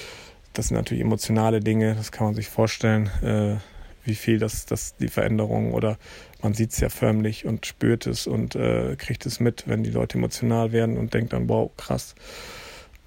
das 0.54 0.70
sind 0.70 0.78
natürlich 0.78 1.04
emotionale 1.04 1.60
Dinge, 1.60 1.96
das 1.96 2.12
kann 2.12 2.28
man 2.28 2.36
sich 2.36 2.48
vorstellen, 2.48 3.10
äh, 3.22 3.58
wie 4.06 4.16
viel 4.16 4.40
das, 4.40 4.66
das 4.66 4.96
die 4.96 5.08
Veränderung 5.08 5.74
oder 5.74 5.98
man 6.42 6.54
sieht 6.54 6.72
es 6.72 6.80
ja 6.80 6.90
förmlich 6.90 7.46
und 7.46 7.66
spürt 7.66 8.06
es 8.06 8.28
und 8.28 8.56
äh, 8.56 8.96
kriegt 8.98 9.26
es 9.26 9.40
mit, 9.40 9.68
wenn 9.68 9.84
die 9.84 9.90
Leute 9.90 10.18
emotional 10.18 10.72
werden 10.72 10.98
und 10.98 11.14
denkt 11.14 11.34
dann, 11.34 11.50
wow, 11.50 11.72
krass. 11.76 12.16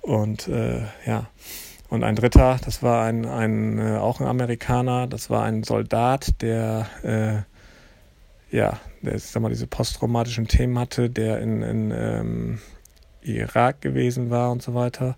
Und 0.00 0.48
äh, 0.48 0.82
ja, 1.06 1.28
und 1.88 2.04
ein 2.04 2.16
dritter, 2.16 2.58
das 2.64 2.82
war 2.82 3.04
ein, 3.04 3.24
ein 3.24 3.78
äh, 3.78 3.96
auch 3.96 4.20
ein 4.20 4.26
Amerikaner, 4.26 5.06
das 5.06 5.30
war 5.30 5.44
ein 5.44 5.62
Soldat, 5.62 6.40
der 6.42 6.86
äh, 7.02 8.54
ja, 8.54 8.78
der 9.02 9.14
ich 9.14 9.24
sag 9.24 9.42
mal, 9.42 9.50
diese 9.50 9.66
posttraumatischen 9.66 10.48
Themen 10.48 10.78
hatte, 10.78 11.10
der 11.10 11.40
in, 11.40 11.62
in 11.62 11.90
ähm, 11.90 12.58
Irak 13.22 13.80
gewesen 13.80 14.30
war 14.30 14.50
und 14.50 14.62
so 14.62 14.74
weiter. 14.74 15.16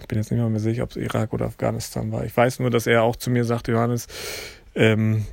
Ich 0.00 0.08
bin 0.08 0.18
jetzt 0.18 0.30
nicht 0.30 0.40
mehr 0.40 0.60
sicher, 0.60 0.82
ob 0.82 0.90
es 0.90 0.96
Irak 0.96 1.32
oder 1.32 1.46
Afghanistan 1.46 2.10
war. 2.10 2.24
Ich 2.24 2.36
weiß 2.36 2.58
nur, 2.60 2.70
dass 2.70 2.86
er 2.86 3.02
auch 3.02 3.16
zu 3.16 3.30
mir 3.30 3.44
sagte, 3.44 3.72
Johannes, 3.72 4.08
ähm, 4.74 5.24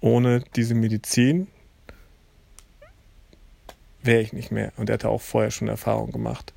ohne 0.00 0.42
diese 0.56 0.74
Medizin 0.74 1.48
wäre 4.02 4.22
ich 4.22 4.32
nicht 4.32 4.50
mehr. 4.50 4.72
Und 4.76 4.88
er 4.88 4.94
hatte 4.94 5.08
auch 5.10 5.20
vorher 5.20 5.50
schon 5.50 5.68
Erfahrung 5.68 6.10
gemacht. 6.10 6.54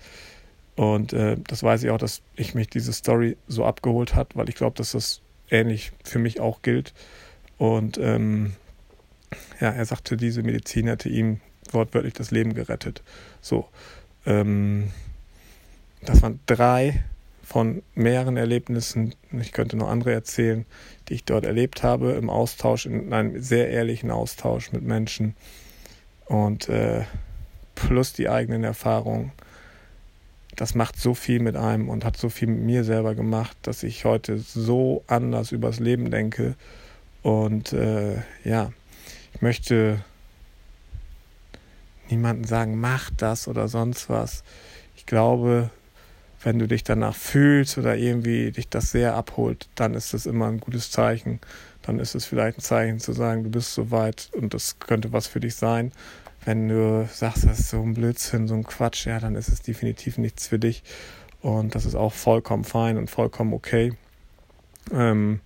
Und 0.76 1.14
äh, 1.14 1.38
das 1.48 1.64
weiß 1.64 1.84
ich 1.84 1.90
auch, 1.90 1.98
dass 1.98 2.22
ich 2.36 2.56
mich 2.56 2.68
diese 2.68 2.94
Story 2.94 3.38
so 3.48 3.66
abgeholt 3.66 4.16
hat, 4.16 4.36
weil 4.36 4.50
ich 4.50 4.56
glaube, 4.56 4.76
dass 4.78 4.94
das 4.94 5.22
ähnlich 5.50 5.92
für 6.04 6.20
mich 6.20 6.40
auch 6.40 6.62
gilt. 6.62 6.94
Und 7.58 7.98
ähm, 7.98 8.54
ja, 9.60 9.70
er 9.70 9.86
sagte, 9.86 10.18
diese 10.18 10.44
Medizin 10.44 10.88
hätte 10.88 11.10
ihm 11.10 11.40
wortwörtlich 11.72 12.14
das 12.14 12.32
Leben 12.32 12.54
gerettet. 12.54 13.04
So. 13.42 13.68
Ähm, 14.26 14.92
das 16.02 16.22
waren 16.22 16.40
drei 16.46 17.04
von 17.44 17.84
mehreren 17.96 18.38
Erlebnissen, 18.38 19.14
ich 19.32 19.52
könnte 19.52 19.76
noch 19.76 19.90
andere 19.90 20.14
erzählen, 20.14 20.66
die 21.10 21.16
ich 21.16 21.26
dort 21.26 21.46
erlebt 21.46 21.84
habe, 21.84 22.14
im 22.14 22.30
Austausch, 22.30 22.86
in 22.86 23.12
einem 23.12 23.42
sehr 23.42 23.70
ehrlichen 23.70 24.10
Austausch 24.10 24.72
mit 24.72 24.84
Menschen 24.84 25.36
und 26.26 26.70
äh, 26.70 27.04
plus 27.76 28.14
die 28.14 28.30
eigenen 28.30 28.64
Erfahrungen. 28.64 29.34
Das 30.56 30.76
macht 30.76 31.00
so 31.00 31.14
viel 31.14 31.40
mit 31.40 31.56
einem 31.56 31.90
und 31.90 32.06
hat 32.06 32.18
so 32.18 32.30
viel 32.30 32.50
mit 32.50 32.62
mir 32.62 32.84
selber 32.84 33.16
gemacht, 33.16 33.58
dass 33.64 33.84
ich 33.84 34.06
heute 34.06 34.38
so 34.38 35.04
anders 35.08 35.52
übers 35.52 35.80
Leben 35.80 36.12
denke. 36.12 36.56
Und 37.24 37.74
äh, 37.74 38.18
ja, 38.44 38.72
ich 39.34 39.42
möchte 39.42 40.04
niemandem 42.10 42.46
sagen, 42.46 42.80
mach 42.80 43.10
das 43.16 43.48
oder 43.48 43.68
sonst 43.68 44.10
was. 44.10 44.44
Ich 44.96 45.06
glaube, 45.06 45.70
wenn 46.44 46.60
du 46.60 46.68
dich 46.68 46.84
danach 46.84 47.16
fühlst 47.16 47.78
oder 47.78 47.96
irgendwie 47.96 48.52
dich 48.52 48.68
das 48.68 48.92
sehr 48.92 49.16
abholt, 49.16 49.68
dann 49.76 49.94
ist 49.94 50.14
das 50.14 50.26
immer 50.26 50.48
ein 50.48 50.60
gutes 50.60 50.92
Zeichen. 50.92 51.40
Dann 51.84 52.00
ist 52.00 52.16
es 52.16 52.26
vielleicht 52.26 52.60
ein 52.60 52.62
Zeichen 52.62 53.00
zu 53.00 53.14
sagen, 53.14 53.44
du 53.44 53.50
bist 53.50 53.74
so 53.74 53.92
weit 53.92 54.30
und 54.34 54.54
das 54.54 54.80
könnte 54.80 55.14
was 55.14 55.28
für 55.28 55.40
dich 55.40 55.56
sein. 55.56 55.92
Wenn 56.44 56.68
du 56.68 57.08
sagst, 57.12 57.46
das 57.46 57.60
ist 57.60 57.70
so 57.70 57.82
ein 57.82 57.94
Blödsinn, 57.94 58.48
so 58.48 58.56
ein 58.56 58.64
Quatsch, 58.64 59.06
ja, 59.06 59.20
dann 59.20 59.36
ist 59.36 59.48
es 59.48 59.62
definitiv 59.62 60.18
nichts 60.18 60.48
für 60.48 60.60
dich. 60.60 60.84
Und 61.42 61.76
das 61.76 61.86
ist 61.86 61.96
auch 61.96 62.14
vollkommen 62.14 62.64
fein 62.64 62.98
und 62.98 63.10
vollkommen 63.10 63.54
okay. 63.54 63.94
Ähm, 64.92 65.40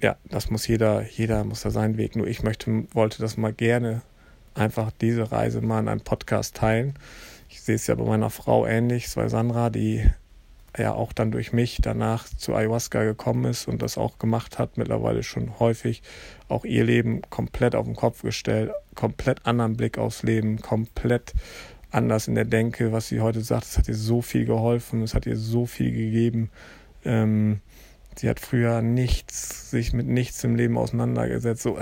ja, 0.00 0.16
das 0.24 0.50
muss 0.50 0.66
jeder, 0.66 1.02
jeder 1.02 1.44
muss 1.44 1.62
da 1.62 1.70
seinen 1.70 1.96
Weg. 1.96 2.16
Nur 2.16 2.26
ich 2.26 2.42
möchte, 2.42 2.84
wollte 2.92 3.20
das 3.20 3.36
mal 3.36 3.52
gerne 3.52 4.02
einfach 4.54 4.90
diese 5.00 5.32
Reise 5.32 5.60
mal 5.60 5.80
in 5.80 5.88
einem 5.88 6.00
Podcast 6.00 6.56
teilen. 6.56 6.94
Ich 7.48 7.62
sehe 7.62 7.76
es 7.76 7.86
ja 7.86 7.94
bei 7.94 8.04
meiner 8.04 8.30
Frau 8.30 8.66
ähnlich, 8.66 9.06
es 9.06 9.16
war 9.16 9.28
Sandra, 9.28 9.70
die 9.70 10.08
ja 10.76 10.92
auch 10.92 11.12
dann 11.12 11.30
durch 11.30 11.52
mich 11.52 11.78
danach 11.80 12.26
zu 12.26 12.54
Ayahuasca 12.54 13.04
gekommen 13.04 13.44
ist 13.44 13.68
und 13.68 13.80
das 13.80 13.96
auch 13.96 14.18
gemacht 14.18 14.58
hat, 14.58 14.76
mittlerweile 14.76 15.22
schon 15.22 15.58
häufig, 15.60 16.02
auch 16.48 16.64
ihr 16.64 16.84
Leben 16.84 17.22
komplett 17.30 17.74
auf 17.74 17.86
den 17.86 17.96
Kopf 17.96 18.22
gestellt, 18.22 18.70
komplett 18.94 19.46
anderen 19.46 19.76
Blick 19.76 19.98
aufs 19.98 20.22
Leben, 20.22 20.60
komplett 20.60 21.32
anders 21.90 22.28
in 22.28 22.34
der 22.34 22.44
Denke, 22.44 22.92
was 22.92 23.08
sie 23.08 23.20
heute 23.20 23.40
sagt, 23.40 23.64
es 23.64 23.78
hat 23.78 23.88
ihr 23.88 23.94
so 23.94 24.20
viel 24.20 24.44
geholfen, 24.44 25.02
es 25.02 25.14
hat 25.14 25.26
ihr 25.26 25.36
so 25.36 25.66
viel 25.66 25.92
gegeben. 25.92 26.50
Ähm, 27.04 27.60
sie 28.16 28.28
hat 28.28 28.40
früher 28.40 28.82
nichts, 28.82 29.70
sich 29.70 29.92
mit 29.92 30.06
nichts 30.06 30.42
im 30.44 30.56
Leben 30.56 30.76
auseinandergesetzt, 30.76 31.62
so 31.62 31.78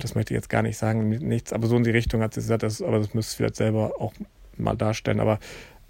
das 0.00 0.14
möchte 0.14 0.34
ich 0.34 0.38
jetzt 0.38 0.48
gar 0.48 0.62
nicht 0.62 0.76
sagen, 0.76 1.08
nichts, 1.08 1.52
aber 1.52 1.68
so 1.68 1.76
in 1.76 1.84
die 1.84 1.90
Richtung 1.90 2.20
hat 2.20 2.34
sie 2.34 2.40
gesagt, 2.40 2.62
das, 2.62 2.82
aber 2.82 2.98
das 2.98 3.14
müsste 3.14 3.30
sie 3.30 3.36
vielleicht 3.36 3.56
selber 3.56 4.00
auch 4.00 4.12
mal 4.56 4.76
darstellen. 4.76 5.20
Aber 5.20 5.38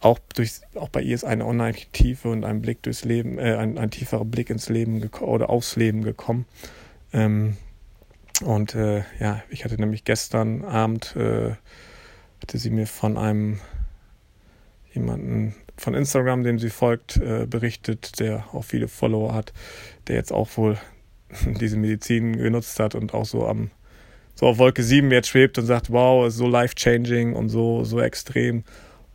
auch 0.01 0.19
durch, 0.35 0.61
auch 0.75 0.91
bei 0.91 1.01
ihr 1.01 1.15
ist 1.15 1.25
eine 1.25 1.47
unheimliche 1.47 1.91
Tiefe 1.93 2.29
und 2.29 2.45
ein 2.45 2.61
Blick 2.61 2.83
durchs 2.83 3.05
Leben, 3.05 3.39
äh, 3.39 3.57
ein, 3.57 3.79
ein 3.79 3.91
tieferer 3.91 4.25
Blick 4.25 4.51
ins 4.51 4.69
Leben 4.69 5.09
oder 5.21 5.49
aufs 5.49 5.77
Leben 5.77 6.03
gekommen. 6.03 6.45
Ähm, 7.15 7.57
und 8.43 8.75
äh, 8.75 9.05
ja, 9.21 9.43
ich 9.49 9.65
hatte 9.65 9.77
nämlich 9.77 10.05
gestern 10.05 10.65
Abend 10.65 11.17
äh, 11.17 11.53
hatte 12.43 12.59
sie 12.59 12.71
mir 12.71 12.87
von 12.87 13.17
einem 13.17 13.61
jemanden 14.93 15.55
von 15.77 15.95
Instagram, 15.95 16.43
dem 16.43 16.59
sie 16.59 16.71
folgt, 16.71 17.17
äh, 17.17 17.47
berichtet, 17.47 18.21
der 18.21 18.45
auch 18.53 18.65
viele 18.65 18.89
Follower 18.89 19.33
hat, 19.33 19.53
der 20.09 20.17
jetzt 20.17 20.33
auch 20.33 20.49
wohl 20.57 20.77
diese 21.61 21.77
Medizin 21.77 22.37
genutzt 22.37 22.79
hat 22.81 22.95
und 22.95 23.15
auch 23.15 23.25
so 23.25 23.47
am 23.47 23.71
so 24.37 24.47
auf 24.47 24.59
Wolke 24.59 24.83
7 24.83 25.13
jetzt 25.13 25.29
schwebt 25.29 25.59
und 25.59 25.67
sagt, 25.67 25.93
wow, 25.93 26.27
ist 26.27 26.37
so 26.37 26.49
life-changing 26.49 27.35
und 27.35 27.49
so, 27.49 27.85
so 27.85 28.01
extrem. 28.01 28.65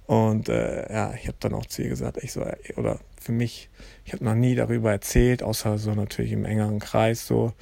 Und 0.06 0.48
äh, 0.48 0.92
ja, 0.92 1.14
ich 1.14 1.28
habe 1.28 1.38
dann 1.42 1.54
auch 1.54 1.66
zu 1.66 1.84
ihr 1.84 1.90
gesagt, 1.90 2.24
ich 2.24 2.32
so, 2.32 2.46
oder 2.78 3.00
für 3.20 3.34
mich, 3.34 3.70
ich 4.06 4.14
habe 4.14 4.24
noch 4.24 4.34
nie 4.34 4.56
darüber 4.56 4.92
erzählt, 4.92 5.44
außer 5.44 5.78
so 5.78 5.94
natürlich 5.94 6.32
im 6.32 6.46
engeren 6.46 6.80
Kreis 6.80 7.28
so. 7.28 7.54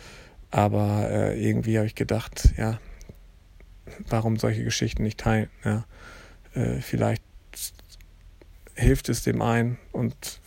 Aber 0.52 1.10
äh, 1.10 1.42
irgendwie 1.42 1.78
habe 1.78 1.88
ich 1.88 1.96
gedacht, 1.96 2.54
ja, 2.58 2.80
warum 4.10 4.38
solche 4.38 4.64
Geschichten 4.64 5.04
nicht 5.04 5.20
teilen? 5.20 5.50
Ja? 5.64 5.86
Äh, 6.54 6.82
vielleicht 6.82 7.24
hilft 8.76 9.10
es 9.10 9.24
dem 9.24 9.42
einen 9.42 9.78
und 9.92 10.40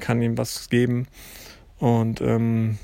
kann 0.00 0.22
ihm 0.22 0.38
was 0.38 0.68
geben. 0.68 1.06
Und 1.78 2.20
ähm, 2.20 2.78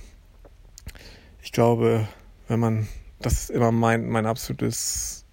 ich 1.43 1.53
glaube, 1.53 2.09
wenn 2.49 2.61
man 2.61 2.89
das 3.23 3.35
ist 3.35 3.51
immer 3.51 3.73
mein, 3.73 4.09
mein 4.09 4.27
absolutes 4.27 5.25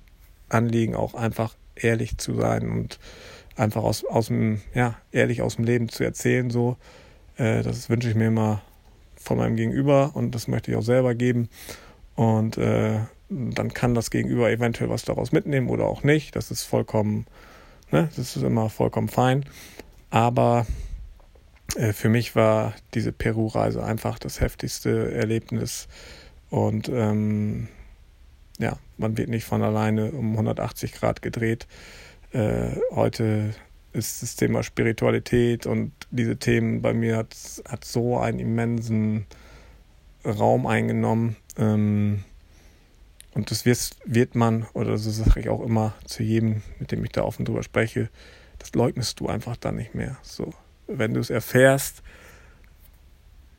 Anliegen, 0.47 0.95
auch 0.95 1.15
einfach 1.15 1.55
ehrlich 1.75 2.17
zu 2.17 2.35
sein 2.35 2.69
und 2.69 2.99
einfach 3.55 3.83
aus, 3.83 4.05
aus 4.05 4.27
dem, 4.27 4.61
ja, 4.73 4.97
ehrlich 5.11 5.41
aus 5.41 5.57
dem 5.57 5.65
Leben 5.65 5.89
zu 5.89 6.03
erzählen, 6.03 6.49
so. 6.49 6.77
Äh, 7.37 7.63
das 7.63 7.89
wünsche 7.89 8.09
ich 8.09 8.15
mir 8.15 8.27
immer 8.27 8.61
von 9.19 9.37
meinem 9.37 9.55
Gegenüber 9.55 10.11
und 10.15 10.33
das 10.33 10.47
möchte 10.47 10.71
ich 10.71 10.77
auch 10.77 10.83
selber 10.83 11.13
geben. 11.13 11.49
Und 12.15 12.57
äh, 12.57 12.99
dann 13.29 13.73
kann 13.73 13.93
das 13.93 14.09
Gegenüber 14.09 14.49
eventuell 14.49 14.89
was 14.89 15.03
daraus 15.03 15.31
mitnehmen 15.31 15.69
oder 15.69 15.85
auch 15.85 16.03
nicht. 16.03 16.35
Das 16.35 16.51
ist 16.51 16.63
vollkommen, 16.63 17.25
ne, 17.91 18.09
das 18.15 18.35
ist 18.35 18.43
immer 18.43 18.69
vollkommen 18.69 19.09
fein. 19.09 19.45
Aber 20.09 20.65
äh, 21.75 21.93
für 21.93 22.09
mich 22.09 22.35
war 22.35 22.73
diese 22.93 23.11
Peru-Reise 23.11 23.83
einfach 23.83 24.19
das 24.19 24.41
heftigste 24.41 25.11
Erlebnis. 25.11 25.87
Und 26.49 26.89
ähm, 26.89 27.67
ja, 28.57 28.77
man 28.97 29.17
wird 29.17 29.29
nicht 29.29 29.45
von 29.45 29.61
alleine 29.61 30.11
um 30.11 30.31
180 30.31 30.93
Grad 30.93 31.21
gedreht. 31.21 31.67
Äh, 32.31 32.71
heute 32.91 33.53
ist 33.93 34.21
das 34.21 34.35
Thema 34.35 34.63
Spiritualität 34.63 35.65
und 35.65 35.91
diese 36.11 36.37
Themen 36.37 36.81
bei 36.81 36.93
mir 36.93 37.17
hat, 37.17 37.35
hat 37.67 37.85
so 37.85 38.17
einen 38.17 38.39
immensen 38.39 39.25
Raum 40.25 40.65
eingenommen. 40.65 41.35
Ähm, 41.57 42.23
und 43.33 43.51
das 43.51 43.65
wird, 43.65 43.91
wird 44.05 44.35
man, 44.35 44.65
oder 44.73 44.97
so 44.97 45.11
sage 45.11 45.39
ich 45.39 45.49
auch 45.49 45.61
immer 45.61 45.93
zu 46.05 46.23
jedem, 46.23 46.61
mit 46.79 46.91
dem 46.91 47.03
ich 47.05 47.11
da 47.11 47.23
offen 47.23 47.45
drüber 47.45 47.63
spreche, 47.63 48.09
das 48.57 48.73
leugnest 48.73 49.19
du 49.19 49.27
einfach 49.27 49.55
dann 49.55 49.75
nicht 49.75 49.95
mehr. 49.95 50.17
So, 50.21 50.53
wenn 50.87 51.13
du 51.13 51.19
es 51.19 51.29
erfährst, 51.29 52.03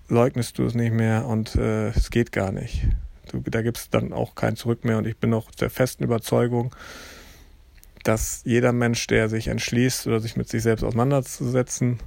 leugnest 0.09 0.59
du 0.59 0.65
es 0.65 0.75
nicht 0.75 0.93
mehr 0.93 1.27
und 1.27 1.55
äh, 1.55 1.89
es 1.89 2.11
geht 2.11 2.33
gar 2.33 2.53
nicht. 2.53 2.87
Du, 3.31 3.41
da 3.41 3.63
gibt 3.63 3.79
es 3.79 3.91
dann 3.91 4.13
auch 4.13 4.35
kein 4.35 4.57
Zurück 4.57 4.85
mehr. 4.85 4.99
Und 4.99 5.07
ich 5.07 5.17
bin 5.17 5.33
auch 5.33 5.51
der 5.53 5.71
festen 5.71 6.03
Überzeugung, 6.03 6.75
dass 8.03 8.43
jeder 8.45 8.73
Mensch, 8.73 9.07
der 9.07 9.29
sich 9.29 9.49
entschließt 9.49 10.07
oder 10.07 10.21
sich 10.21 10.37
mit 10.37 10.49
sich 10.49 10.63
selbst 10.63 10.83
auseinanderzusetzen, 10.83 12.01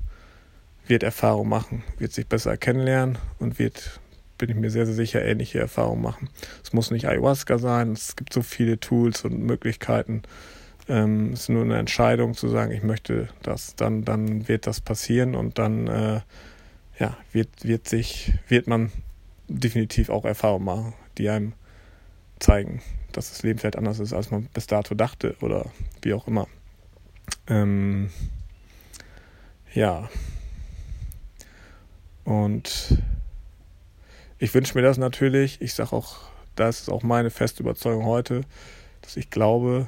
wird 0.87 1.03
Erfahrung 1.03 1.49
machen, 1.49 1.83
wird 1.97 2.11
sich 2.13 2.27
besser 2.27 2.57
kennenlernen 2.57 3.17
und 3.39 3.59
wird, 3.59 3.99
bin 4.37 4.49
ich 4.49 4.55
mir 4.55 4.69
sehr, 4.69 4.85
sehr 4.85 4.95
sicher, 4.95 5.23
ähnliche 5.23 5.59
Erfahrungen 5.59 6.01
machen. 6.01 6.29
Es 6.63 6.73
muss 6.73 6.91
nicht 6.91 7.07
Ayahuasca 7.07 7.57
sein, 7.57 7.93
es 7.93 8.15
gibt 8.15 8.33
so 8.33 8.41
viele 8.41 8.79
Tools 8.79 9.23
und 9.23 9.39
Möglichkeiten. 9.39 10.23
Ähm, 10.89 11.31
es 11.33 11.41
ist 11.41 11.49
nur 11.49 11.63
eine 11.63 11.77
Entscheidung 11.77 12.33
zu 12.33 12.49
sagen, 12.49 12.71
ich 12.71 12.83
möchte 12.83 13.29
das, 13.41 13.75
dann, 13.75 14.03
dann 14.03 14.47
wird 14.47 14.67
das 14.67 14.81
passieren 14.81 15.35
und 15.35 15.57
dann 15.57 15.87
äh, 15.87 16.21
ja, 16.99 17.17
wird, 17.31 17.49
wird 17.63 17.87
sich, 17.87 18.33
wird 18.49 18.67
man 18.67 18.91
definitiv 19.47 20.09
auch 20.09 20.25
Erfahrung 20.25 20.63
machen 20.63 20.93
die 21.17 21.29
einem 21.29 21.53
zeigen, 22.39 22.81
dass 23.11 23.29
das 23.29 23.43
Leben 23.43 23.59
vielleicht 23.59 23.77
anders 23.77 23.99
ist, 23.99 24.13
als 24.13 24.31
man 24.31 24.45
bis 24.45 24.67
dato 24.67 24.95
dachte 24.95 25.35
oder 25.41 25.67
wie 26.01 26.13
auch 26.13 26.27
immer. 26.27 26.47
Ähm, 27.47 28.09
ja. 29.73 30.09
Und 32.23 32.97
ich 34.39 34.53
wünsche 34.53 34.77
mir 34.77 34.83
das 34.83 34.97
natürlich. 34.97 35.61
Ich 35.61 35.73
sage 35.73 35.93
auch, 35.93 36.17
das 36.55 36.81
ist 36.81 36.89
auch 36.89 37.03
meine 37.03 37.29
feste 37.29 37.63
Überzeugung 37.63 38.05
heute, 38.05 38.41
dass 39.01 39.17
ich 39.17 39.29
glaube, 39.29 39.87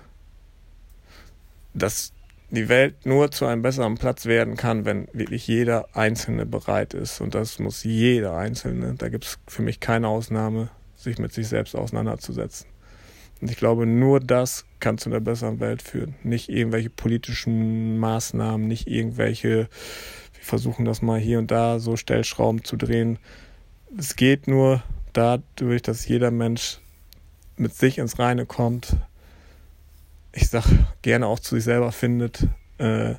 dass 1.73 2.13
die 2.51 2.69
Welt 2.69 3.05
nur 3.05 3.31
zu 3.31 3.45
einem 3.45 3.61
besseren 3.61 3.95
Platz 3.95 4.25
werden 4.25 4.55
kann, 4.55 4.85
wenn 4.85 5.07
wirklich 5.13 5.47
jeder 5.47 5.87
Einzelne 5.93 6.45
bereit 6.45 6.93
ist. 6.93 7.21
Und 7.21 7.35
das 7.35 7.59
muss 7.59 7.83
jeder 7.83 8.37
Einzelne. 8.37 8.95
Da 8.95 9.09
gibt 9.09 9.25
es 9.25 9.39
für 9.47 9.61
mich 9.61 9.79
keine 9.79 10.07
Ausnahme 10.07 10.69
sich 10.95 11.17
mit 11.17 11.33
sich 11.33 11.47
selbst 11.47 11.75
auseinanderzusetzen. 11.75 12.67
Und 13.41 13.51
ich 13.51 13.57
glaube, 13.57 13.85
nur 13.85 14.19
das 14.19 14.65
kann 14.79 14.97
zu 14.97 15.09
einer 15.09 15.19
besseren 15.19 15.59
Welt 15.59 15.81
führen. 15.81 16.15
Nicht 16.23 16.49
irgendwelche 16.49 16.89
politischen 16.89 17.97
Maßnahmen, 17.97 18.67
nicht 18.67 18.87
irgendwelche, 18.87 19.67
versuchen 20.45 20.85
das 20.85 21.01
mal 21.01 21.19
hier 21.19 21.39
und 21.39 21.51
da 21.51 21.79
so 21.79 21.97
Stellschrauben 21.97 22.63
zu 22.63 22.77
drehen. 22.77 23.19
Es 23.97 24.15
geht 24.15 24.47
nur 24.47 24.83
dadurch, 25.13 25.81
dass 25.81 26.07
jeder 26.07 26.31
Mensch 26.31 26.79
mit 27.57 27.73
sich 27.73 27.97
ins 27.97 28.19
Reine 28.19 28.45
kommt. 28.45 28.97
Ich 30.31 30.49
sag 30.49 30.65
gerne 31.01 31.27
auch 31.27 31.39
zu 31.39 31.55
sich 31.55 31.63
selber 31.63 31.91
findet. 31.91 32.47
Äh, 32.77 33.15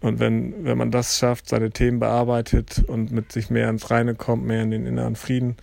und 0.00 0.18
wenn, 0.18 0.64
wenn 0.64 0.76
man 0.76 0.90
das 0.90 1.18
schafft, 1.18 1.48
seine 1.48 1.70
Themen 1.70 1.98
bearbeitet 1.98 2.84
und 2.86 3.10
mit 3.12 3.32
sich 3.32 3.50
mehr 3.50 3.70
ins 3.70 3.90
Reine 3.90 4.14
kommt, 4.14 4.44
mehr 4.44 4.62
in 4.62 4.70
den 4.70 4.86
inneren 4.86 5.16
Frieden, 5.16 5.56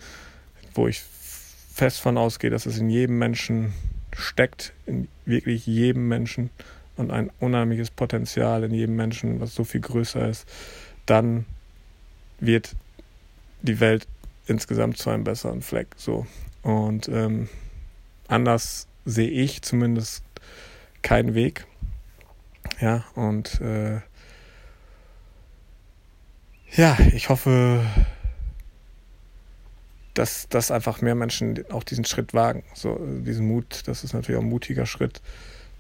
wo 0.74 0.88
ich 0.88 1.02
fest 1.02 2.02
von 2.02 2.18
ausgehe, 2.18 2.50
dass 2.50 2.66
es 2.66 2.78
in 2.78 2.90
jedem 2.90 3.20
Menschen 3.20 3.74
steckt 4.16 4.74
in 4.86 5.08
wirklich 5.26 5.66
jedem 5.66 6.08
Menschen 6.08 6.50
und 6.96 7.12
ein 7.12 7.32
unheimliches 7.40 7.92
Potenzial 7.92 8.64
in 8.64 8.74
jedem 8.74 8.96
Menschen, 8.96 9.40
was 9.40 9.56
so 9.56 9.64
viel 9.64 9.82
größer 9.82 10.28
ist, 10.28 10.48
dann 11.06 11.46
wird 12.40 12.76
die 13.62 13.80
Welt 13.80 14.08
insgesamt 14.46 14.98
zu 14.98 15.10
einem 15.10 15.24
besseren 15.24 15.62
Fleck. 15.62 15.88
So. 15.96 16.26
Und 16.62 17.08
ähm, 17.08 17.50
anders 18.28 18.88
sehe 19.06 19.30
ich 19.30 19.62
zumindest 19.62 20.24
keinen 21.02 21.34
Weg. 21.34 21.66
Ja, 22.80 23.04
und 23.16 23.60
äh, 23.62 24.00
ja, 26.76 26.98
ich 27.14 27.30
hoffe, 27.30 27.86
dass, 30.14 30.48
dass 30.50 30.72
einfach 30.72 31.02
mehr 31.02 31.16
Menschen 31.16 31.64
auch 31.72 31.84
diesen 31.84 32.06
Schritt 32.06 32.34
wagen. 32.34 32.64
So, 32.74 32.96
diesen 33.00 33.48
Mut, 33.48 33.84
das 33.86 34.04
ist 34.04 34.14
natürlich 34.14 34.38
auch 34.38 34.44
ein 34.44 34.50
mutiger 34.50 34.86
Schritt, 34.86 35.22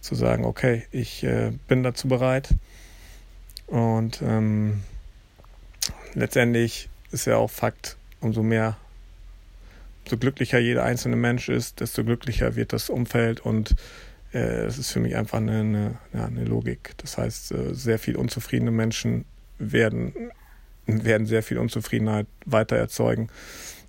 zu 0.03 0.15
sagen, 0.15 0.45
okay, 0.45 0.83
ich 0.91 1.23
äh, 1.23 1.51
bin 1.67 1.83
dazu 1.83 2.07
bereit. 2.07 2.49
Und 3.67 4.21
ähm, 4.21 4.81
letztendlich 6.13 6.89
ist 7.11 7.25
ja 7.25 7.37
auch 7.37 7.49
Fakt, 7.49 7.97
umso 8.19 8.43
mehr, 8.43 8.77
so 10.07 10.17
glücklicher 10.17 10.59
jeder 10.59 10.83
einzelne 10.83 11.15
Mensch 11.15 11.47
ist, 11.47 11.79
desto 11.79 12.03
glücklicher 12.03 12.55
wird 12.57 12.73
das 12.73 12.89
Umfeld 12.89 13.39
und 13.39 13.73
äh, 14.33 14.65
es 14.65 14.77
ist 14.77 14.91
für 14.91 14.99
mich 14.99 15.15
einfach 15.15 15.37
eine, 15.37 15.59
eine, 15.61 15.97
ja, 16.13 16.25
eine 16.25 16.43
Logik. 16.43 16.91
Das 16.97 17.17
heißt, 17.17 17.53
äh, 17.53 17.73
sehr 17.73 17.99
viel 17.99 18.17
unzufriedene 18.17 18.71
Menschen 18.71 19.23
werden, 19.59 20.13
werden 20.85 21.25
sehr 21.25 21.41
viel 21.41 21.57
Unzufriedenheit 21.57 22.27
weiter 22.45 22.75
erzeugen 22.75 23.29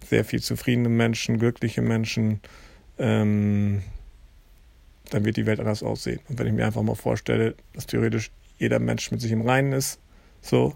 sehr 0.08 0.24
viel 0.24 0.42
zufriedene 0.42 0.88
Menschen, 0.88 1.38
glückliche 1.38 1.82
Menschen, 1.82 2.40
ähm, 2.98 3.82
dann 5.10 5.24
wird 5.24 5.36
die 5.36 5.46
Welt 5.46 5.60
anders 5.60 5.82
aussehen. 5.82 6.20
Und 6.28 6.38
wenn 6.38 6.46
ich 6.46 6.52
mir 6.52 6.66
einfach 6.66 6.82
mal 6.82 6.94
vorstelle, 6.94 7.54
dass 7.72 7.86
theoretisch 7.86 8.30
jeder 8.58 8.78
Mensch 8.78 9.10
mit 9.10 9.20
sich 9.20 9.32
im 9.32 9.42
Reinen 9.42 9.72
ist, 9.72 9.98
so, 10.40 10.74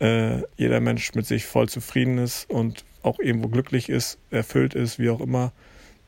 äh, 0.00 0.42
jeder 0.56 0.80
Mensch 0.80 1.14
mit 1.14 1.26
sich 1.26 1.46
voll 1.46 1.68
zufrieden 1.68 2.18
ist 2.18 2.48
und 2.50 2.84
auch 3.02 3.18
irgendwo 3.18 3.48
glücklich 3.48 3.88
ist, 3.88 4.18
erfüllt 4.30 4.74
ist, 4.74 4.98
wie 4.98 5.10
auch 5.10 5.20
immer, 5.20 5.52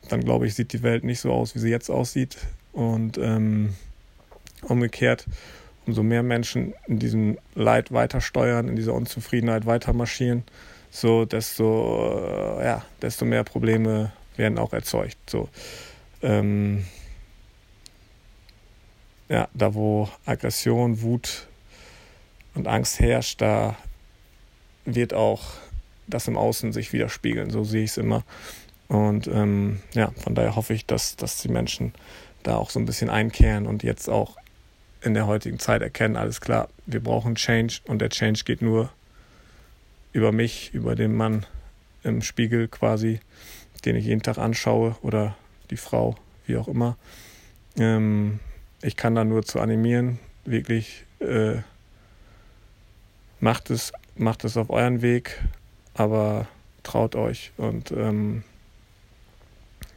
dann 0.09 0.21
glaube 0.21 0.47
ich, 0.47 0.55
sieht 0.55 0.73
die 0.73 0.83
Welt 0.83 1.03
nicht 1.03 1.19
so 1.19 1.31
aus, 1.31 1.55
wie 1.55 1.59
sie 1.59 1.69
jetzt 1.69 1.89
aussieht. 1.89 2.37
Und 2.73 3.17
ähm, 3.17 3.73
umgekehrt, 4.61 5.25
umso 5.85 6.03
mehr 6.03 6.23
Menschen 6.23 6.73
in 6.87 6.99
diesem 6.99 7.37
Leid 7.55 7.91
weiter 7.91 8.21
steuern, 8.21 8.67
in 8.67 8.75
dieser 8.75 8.93
Unzufriedenheit 8.93 9.65
weiter 9.65 9.93
marschieren, 9.93 10.43
so 10.91 11.25
desto, 11.25 12.59
äh, 12.59 12.65
ja, 12.65 12.85
desto 13.01 13.25
mehr 13.25 13.43
Probleme 13.43 14.11
werden 14.35 14.57
auch 14.57 14.73
erzeugt. 14.73 15.17
So, 15.29 15.49
ähm, 16.21 16.85
ja, 19.29 19.47
da 19.53 19.73
wo 19.73 20.09
Aggression, 20.25 21.01
Wut 21.01 21.47
und 22.55 22.67
Angst 22.67 22.99
herrscht, 22.99 23.41
da 23.41 23.75
wird 24.85 25.13
auch 25.13 25.43
das 26.07 26.27
im 26.27 26.37
Außen 26.37 26.71
sich 26.71 26.93
widerspiegeln. 26.93 27.49
So 27.49 27.63
sehe 27.63 27.83
ich 27.83 27.91
es 27.91 27.97
immer. 27.97 28.23
Und 28.87 29.27
ähm, 29.27 29.81
ja, 29.93 30.11
von 30.23 30.33
daher 30.33 30.55
hoffe 30.55 30.73
ich, 30.73 30.85
dass, 30.85 31.17
dass 31.17 31.41
die 31.41 31.49
Menschen 31.49 31.93
da 32.43 32.55
auch 32.55 32.69
so 32.69 32.79
ein 32.79 32.85
bisschen 32.85 33.09
einkehren 33.09 33.67
und 33.67 33.83
jetzt 33.83 34.09
auch 34.09 34.37
in 35.01 35.13
der 35.13 35.27
heutigen 35.27 35.59
Zeit 35.59 35.81
erkennen, 35.81 36.15
alles 36.15 36.41
klar, 36.41 36.69
wir 36.85 37.01
brauchen 37.01 37.35
Change 37.35 37.81
und 37.85 37.99
der 37.99 38.09
Change 38.09 38.41
geht 38.45 38.61
nur 38.61 38.89
über 40.11 40.31
mich, 40.31 40.73
über 40.73 40.95
den 40.95 41.15
Mann 41.15 41.45
im 42.03 42.21
Spiegel 42.21 42.67
quasi, 42.67 43.19
den 43.85 43.95
ich 43.95 44.05
jeden 44.05 44.23
Tag 44.23 44.37
anschaue 44.37 44.95
oder 45.01 45.35
die 45.69 45.77
Frau, 45.77 46.15
wie 46.45 46.57
auch 46.57 46.67
immer. 46.67 46.97
Ähm, 47.77 48.39
ich 48.81 48.95
kann 48.95 49.15
da 49.15 49.23
nur 49.23 49.43
zu 49.43 49.59
animieren, 49.59 50.19
wirklich 50.45 51.05
äh, 51.19 51.57
macht 53.39 53.69
es, 53.69 53.91
macht 54.15 54.43
es 54.43 54.57
auf 54.57 54.69
euren 54.69 55.01
Weg, 55.01 55.41
aber 55.93 56.47
traut 56.83 57.15
euch 57.15 57.51
und 57.57 57.91
ähm, 57.91 58.43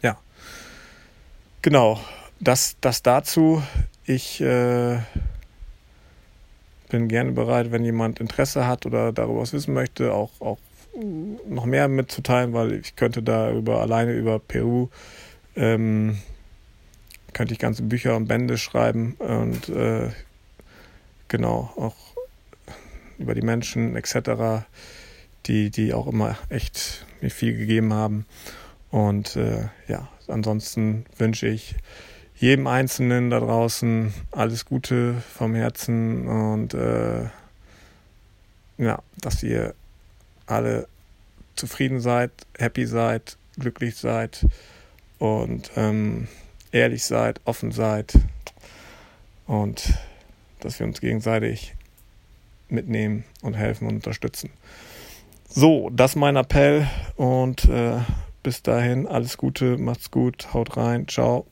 ja, 0.02 0.18
genau, 1.62 2.00
das, 2.40 2.76
das 2.80 3.02
dazu. 3.02 3.62
Ich 4.04 4.40
äh, 4.40 4.98
bin 6.88 7.08
gerne 7.08 7.32
bereit, 7.32 7.70
wenn 7.70 7.84
jemand 7.84 8.18
Interesse 8.18 8.66
hat 8.66 8.86
oder 8.86 9.12
darüber 9.12 9.42
was 9.42 9.52
wissen 9.52 9.74
möchte, 9.74 10.12
auch, 10.12 10.32
auch 10.40 10.58
noch 11.46 11.66
mehr 11.66 11.88
mitzuteilen, 11.88 12.52
weil 12.52 12.72
ich 12.72 12.96
könnte 12.96 13.22
da 13.22 13.52
über 13.52 13.80
alleine 13.80 14.12
über 14.12 14.38
Peru 14.38 14.88
ähm, 15.54 16.18
könnte 17.32 17.52
ich 17.54 17.58
ganze 17.58 17.82
Bücher 17.82 18.16
und 18.16 18.26
Bände 18.26 18.58
schreiben 18.58 19.14
und 19.18 19.68
äh, 19.68 20.10
genau 21.28 21.72
auch 21.76 21.96
über 23.18 23.34
die 23.34 23.42
Menschen 23.42 23.96
etc., 23.96 24.64
die 25.46 25.70
die 25.70 25.92
auch 25.92 26.06
immer 26.06 26.36
echt 26.48 27.06
mir 27.20 27.30
viel 27.30 27.56
gegeben 27.56 27.92
haben 27.92 28.26
und 28.90 29.36
äh, 29.36 29.68
ja 29.88 30.08
ansonsten 30.28 31.04
wünsche 31.18 31.48
ich 31.48 31.76
jedem 32.36 32.66
Einzelnen 32.66 33.28
da 33.28 33.38
draußen 33.38 34.14
alles 34.30 34.64
Gute 34.64 35.22
vom 35.34 35.54
Herzen 35.54 36.26
und 36.26 36.72
äh, 36.72 37.24
ja, 38.78 39.02
dass 39.18 39.42
ihr 39.42 39.74
alle 40.46 40.88
zufrieden 41.54 42.00
seid, 42.00 42.32
happy 42.58 42.86
seid, 42.86 43.36
glücklich 43.58 43.96
seid 43.96 44.46
und 45.18 45.70
ähm, 45.76 46.28
ehrlich 46.72 47.04
seid, 47.04 47.40
offen 47.44 47.72
seid 47.72 48.14
und 49.46 49.94
dass 50.60 50.78
wir 50.78 50.86
uns 50.86 51.00
gegenseitig 51.00 51.74
mitnehmen 52.68 53.24
und 53.42 53.54
helfen 53.54 53.88
und 53.88 53.96
unterstützen. 53.96 54.50
So, 55.48 55.90
das 55.90 56.14
mein 56.14 56.36
Appell 56.36 56.86
und 57.16 57.64
äh, 57.64 57.98
bis 58.42 58.62
dahin 58.62 59.06
alles 59.06 59.36
Gute, 59.36 59.78
macht's 59.78 60.10
gut, 60.10 60.54
haut 60.54 60.76
rein, 60.76 61.08
ciao. 61.08 61.46